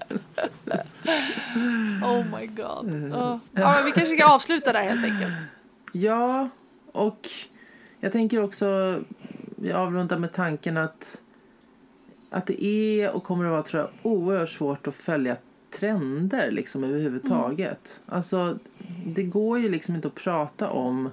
Oh 2.04 2.24
my 2.40 2.46
god. 2.46 3.11
Ja. 3.12 3.40
Ja, 3.52 3.82
vi 3.85 3.92
kanske 3.92 4.16
ska 4.16 4.26
avsluta 4.26 4.72
där 4.72 4.82
helt 4.82 5.04
enkelt. 5.04 5.35
Ja, 5.92 6.48
och 6.92 7.28
jag 8.00 8.12
tänker 8.12 8.42
också 8.42 9.00
jag 9.62 9.80
avrundar 9.80 10.18
med 10.18 10.32
tanken 10.32 10.76
att 10.76 11.22
att 12.33 12.47
det 12.47 12.64
är 12.64 13.11
och 13.11 13.25
kommer 13.25 13.45
att 13.45 13.51
vara 13.51 13.62
tror 13.62 13.83
jag, 13.83 14.12
oerhört 14.12 14.49
svårt 14.49 14.87
att 14.87 14.95
följa 14.95 15.37
trender 15.71 16.51
liksom 16.51 16.85
överhuvudtaget. 16.85 18.01
Alltså, 18.07 18.59
det 19.07 19.23
går 19.23 19.59
ju 19.59 19.68
liksom 19.68 19.95
inte 19.95 20.09
att 20.09 20.14
prata 20.14 20.71
om 20.71 21.11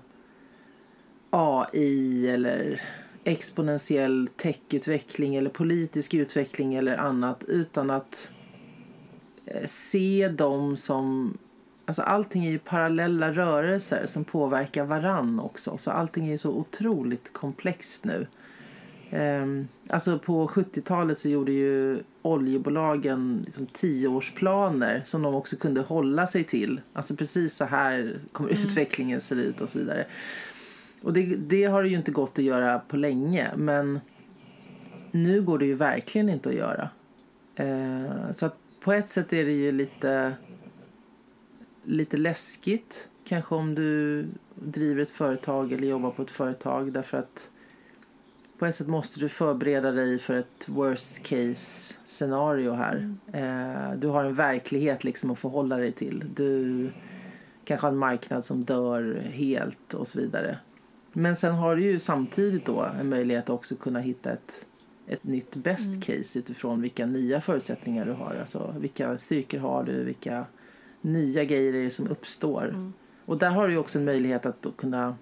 AI 1.29 2.29
eller 2.29 2.81
exponentiell 3.23 4.29
techutveckling 4.35 5.35
eller 5.35 5.49
politisk 5.49 6.13
utveckling 6.13 6.75
eller 6.75 6.97
annat 6.97 7.43
utan 7.43 7.89
att 7.89 8.31
eh, 9.45 9.65
se 9.65 10.29
dem 10.29 10.77
som 10.77 11.37
Alltså 11.85 12.01
allting 12.01 12.45
är 12.45 12.49
ju 12.49 12.59
parallella 12.59 13.31
rörelser 13.31 14.05
som 14.05 14.23
påverkar 14.23 14.83
varann 14.83 15.39
också. 15.39 15.77
Så 15.77 15.91
allting 15.91 16.27
är 16.27 16.31
ju 16.31 16.37
så 16.37 16.51
otroligt 16.51 17.33
komplext 17.33 18.05
nu. 18.05 18.27
Ehm, 19.09 19.67
alltså 19.89 20.19
på 20.19 20.47
70-talet 20.47 21.17
så 21.17 21.29
gjorde 21.29 21.51
ju 21.51 22.03
oljebolagen 22.21 23.41
liksom 23.45 23.65
tioårsplaner 23.65 25.01
som 25.05 25.21
de 25.21 25.35
också 25.35 25.55
kunde 25.57 25.81
hålla 25.81 26.27
sig 26.27 26.43
till. 26.43 26.81
Alltså 26.93 27.15
precis 27.15 27.55
så 27.55 27.65
här 27.65 28.17
kommer 28.31 28.49
utvecklingen 28.49 29.21
se 29.21 29.35
ut 29.35 29.61
och 29.61 29.69
så 29.69 29.79
vidare. 29.79 30.05
Och 31.01 31.13
det, 31.13 31.35
det 31.35 31.63
har 31.63 31.83
ju 31.83 31.97
inte 31.97 32.11
gått 32.11 32.39
att 32.39 32.45
göra 32.45 32.79
på 32.79 32.97
länge 32.97 33.49
men 33.55 33.99
nu 35.11 35.41
går 35.41 35.57
det 35.57 35.65
ju 35.65 35.75
verkligen 35.75 36.29
inte 36.29 36.49
att 36.49 36.55
göra. 36.55 36.89
Eh, 37.55 38.31
så 38.31 38.45
att 38.45 38.57
på 38.79 38.93
ett 38.93 39.09
sätt 39.09 39.33
är 39.33 39.45
det 39.45 39.51
ju 39.51 39.71
lite 39.71 40.33
lite 41.83 42.17
läskigt 42.17 43.09
kanske 43.23 43.55
om 43.55 43.75
du 43.75 44.25
driver 44.55 45.01
ett 45.01 45.11
företag 45.11 45.71
eller 45.71 45.87
jobbar 45.87 46.11
på 46.11 46.21
ett 46.21 46.31
företag 46.31 46.93
därför 46.93 47.17
att 47.17 47.49
på 48.59 48.65
ett 48.65 48.75
sätt 48.75 48.87
måste 48.87 49.19
du 49.19 49.29
förbereda 49.29 49.91
dig 49.91 50.19
för 50.19 50.33
ett 50.33 50.69
worst 50.69 51.23
case 51.23 51.95
scenario 52.05 52.71
här. 52.71 53.15
Eh, 53.33 53.99
du 53.99 54.07
har 54.07 54.23
en 54.23 54.33
verklighet 54.33 55.03
liksom 55.03 55.31
att 55.31 55.39
förhålla 55.39 55.77
dig 55.77 55.91
till. 55.91 56.23
Du 56.35 56.89
kanske 57.63 57.87
har 57.87 57.91
en 57.91 57.97
marknad 57.97 58.45
som 58.45 58.63
dör 58.63 59.21
helt 59.31 59.93
och 59.93 60.07
så 60.07 60.19
vidare. 60.19 60.57
Men 61.13 61.35
sen 61.35 61.55
har 61.55 61.75
du 61.75 61.83
ju 61.83 61.99
samtidigt 61.99 62.65
då 62.65 62.81
en 62.99 63.09
möjlighet 63.09 63.43
att 63.43 63.49
också 63.49 63.75
kunna 63.75 63.99
hitta 63.99 64.31
ett, 64.31 64.65
ett 65.07 65.23
nytt 65.23 65.55
best 65.55 66.03
case 66.03 66.39
utifrån 66.39 66.81
vilka 66.81 67.05
nya 67.05 67.41
förutsättningar 67.41 68.05
du 68.05 68.11
har. 68.11 68.35
Alltså 68.39 68.75
vilka 68.79 69.17
styrkor 69.17 69.59
har 69.59 69.83
du, 69.83 70.03
vilka 70.03 70.45
nya 71.01 71.43
grejer 71.43 71.89
som 71.89 72.07
uppstår. 72.07 72.91
Och 73.25 73.37
där 73.37 73.49
har 73.49 73.67
du 73.67 73.73
ju 73.73 73.79
också 73.79 73.99
en 73.99 74.05
möjlighet 74.05 74.45
att 74.45 74.65
kunna, 74.77 75.15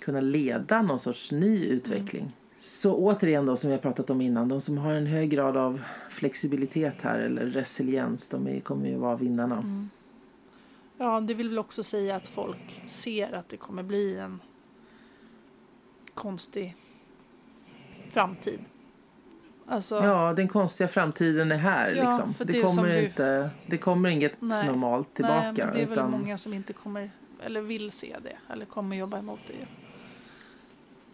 kunna 0.00 0.20
leda 0.20 0.82
någon 0.82 0.98
sorts 0.98 1.32
ny 1.32 1.64
utveckling. 1.66 2.32
Så 2.58 2.94
återigen 2.94 3.46
då 3.46 3.56
som 3.56 3.68
vi 3.70 3.74
har 3.76 3.80
pratat 3.82 4.10
om 4.10 4.20
innan, 4.20 4.48
de 4.48 4.60
som 4.60 4.78
har 4.78 4.92
en 4.92 5.06
hög 5.06 5.30
grad 5.30 5.56
av 5.56 5.80
flexibilitet 6.10 6.94
här 7.00 7.18
eller 7.18 7.46
resiliens, 7.46 8.28
de 8.28 8.46
är, 8.46 8.60
kommer 8.60 8.88
ju 8.88 8.96
vara 8.96 9.16
vinnarna. 9.16 9.88
Ja, 10.98 11.20
det 11.20 11.34
vill 11.34 11.48
väl 11.48 11.58
också 11.58 11.82
säga 11.82 12.16
att 12.16 12.26
folk 12.26 12.82
ser 12.88 13.32
att 13.32 13.48
det 13.48 13.56
kommer 13.56 13.82
bli 13.82 14.16
en 14.18 14.40
konstig 16.14 16.76
framtid. 18.10 18.58
Alltså, 19.66 19.94
Ja, 19.94 20.32
den 20.32 20.48
konstiga 20.48 20.88
framtiden 20.88 21.52
är 21.52 21.56
här 21.56 21.90
Ja, 21.90 22.04
liksom. 22.04 22.34
Det, 22.38 22.44
det 22.52 22.62
kommer 22.62 22.88
du- 22.88 23.04
inte, 23.04 23.50
det 23.66 23.78
kommer 23.78 24.08
inget 24.08 24.34
Nej. 24.40 24.66
normalt 24.66 25.14
tillbaka. 25.14 25.42
Nej, 25.52 25.54
det 25.56 25.62
är 25.82 25.86
väl 25.86 25.92
utan, 25.92 26.10
många 26.10 26.38
som 26.38 26.54
inte 26.54 26.72
kommer, 26.72 27.10
eller 27.44 27.60
vill 27.62 27.92
se 27.92 28.16
det, 28.22 28.36
eller 28.52 28.66
kommer 28.66 28.96
jobba 28.96 29.18
emot 29.18 29.40
det. 29.46 29.66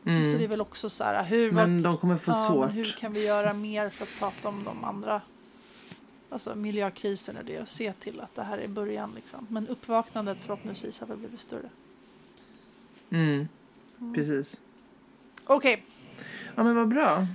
Mm, 0.06 0.26
Så 0.26 0.38
det 0.38 0.44
är 0.44 0.48
väl 0.48 0.60
också 0.60 0.90
så 0.90 1.04
här, 1.04 1.24
hur, 1.24 1.52
men 1.52 1.82
de 1.82 1.98
kommer 1.98 2.16
få 2.16 2.30
ja, 2.30 2.46
svårt. 2.48 2.74
hur 2.74 2.96
kan 2.98 3.12
vi 3.12 3.26
göra 3.26 3.52
mer 3.52 3.88
för 3.90 4.04
att 4.04 4.18
prata 4.18 4.48
om 4.48 4.64
de 4.64 4.84
andra, 4.84 5.20
alltså 6.30 6.54
miljökrisen 6.54 7.36
och 7.36 7.44
det, 7.44 7.60
och 7.60 7.68
se 7.68 7.92
till 7.92 8.20
att 8.20 8.34
det 8.34 8.42
här 8.42 8.58
är 8.58 8.68
början 8.68 9.12
liksom. 9.14 9.46
Men 9.50 9.68
uppvaknandet 9.68 10.38
förhoppningsvis 10.40 11.00
har 11.00 11.06
väl 11.06 11.16
blivit 11.16 11.40
större. 11.40 11.70
Mm, 13.10 13.48
precis. 14.14 14.60
Okej, 15.44 15.84
Ja 16.54 16.64
men 16.64 16.76
vad 16.76 16.88
bra. 16.88 17.26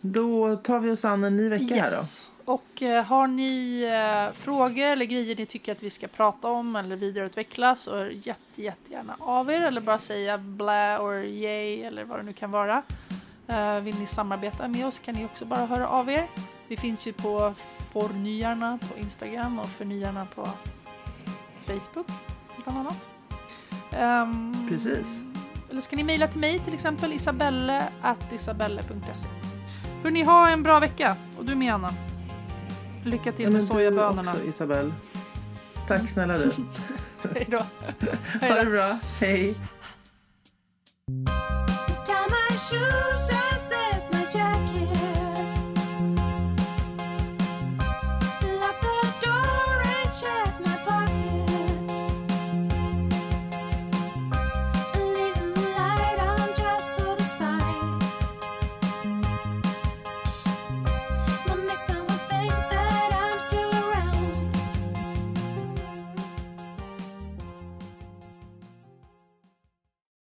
Då 0.00 0.56
tar 0.56 0.80
vi 0.80 0.90
oss 0.90 1.04
an 1.04 1.24
en 1.24 1.36
ny 1.36 1.48
vecka 1.48 1.74
här 1.74 1.90
då. 1.90 2.02
Och 2.46 2.82
eh, 2.82 3.04
har 3.04 3.26
ni 3.26 3.82
eh, 3.82 4.34
frågor 4.34 4.84
eller 4.84 5.04
grejer 5.04 5.36
ni 5.36 5.46
tycker 5.46 5.72
att 5.72 5.82
vi 5.82 5.90
ska 5.90 6.08
prata 6.08 6.48
om 6.48 6.76
eller 6.76 6.96
vidareutveckla 6.96 7.76
så 7.76 8.08
jätte, 8.12 8.62
jättegärna 8.62 9.16
av 9.18 9.50
er 9.50 9.60
eller 9.60 9.80
bara 9.80 9.98
säga 9.98 10.38
blä 10.38 10.98
or 10.98 11.14
yay 11.24 11.82
eller 11.82 12.04
vad 12.04 12.18
det 12.18 12.22
nu 12.22 12.32
kan 12.32 12.50
vara. 12.50 12.82
Eh, 13.48 13.80
vill 13.80 13.98
ni 13.98 14.06
samarbeta 14.06 14.68
med 14.68 14.86
oss 14.86 14.98
kan 14.98 15.14
ni 15.14 15.24
också 15.24 15.44
bara 15.44 15.66
höra 15.66 15.88
av 15.88 16.10
er. 16.10 16.26
Vi 16.68 16.76
finns 16.76 17.06
ju 17.06 17.12
på 17.12 17.54
Fornyarna 17.92 18.78
på 18.78 18.98
Instagram 18.98 19.58
och 19.58 19.68
Förnyarna 19.68 20.26
på 20.34 20.48
Facebook 21.66 22.06
bland 22.64 22.78
annat. 22.78 23.08
Ehm, 23.92 24.68
Precis. 24.68 25.22
Eller 25.70 25.80
så 25.80 25.88
kan 25.88 25.96
ni 25.96 26.04
mejla 26.04 26.28
till 26.28 26.40
mig 26.40 26.58
till 26.58 26.74
exempel 26.74 27.12
isabelle 27.12 27.88
isabelle.se. 28.32 29.28
Hörni, 30.02 30.22
ha 30.22 30.48
en 30.48 30.62
bra 30.62 30.80
vecka. 30.80 31.16
Och 31.38 31.44
du 31.44 31.54
med 31.54 31.74
Anna. 31.74 32.05
Lycka 33.06 33.32
till 33.32 33.44
Ja, 33.44 33.50
med 33.50 33.52
men 33.52 33.60
du 33.60 33.66
sojabönorna. 33.66 34.32
också, 34.32 34.44
Isabel. 34.44 34.92
Tack 35.88 36.08
snälla 36.08 36.38
du. 36.38 36.52
Hej 37.34 37.46
då. 37.50 37.62
Hej 38.40 38.50
Ha 38.50 38.64
det 38.64 38.70
bra. 38.70 38.98
Hej. 39.20 39.54
Tie 42.06 42.14
my 42.28 42.56
shoes 42.56 43.30
and 43.30 43.60
say 43.60 43.86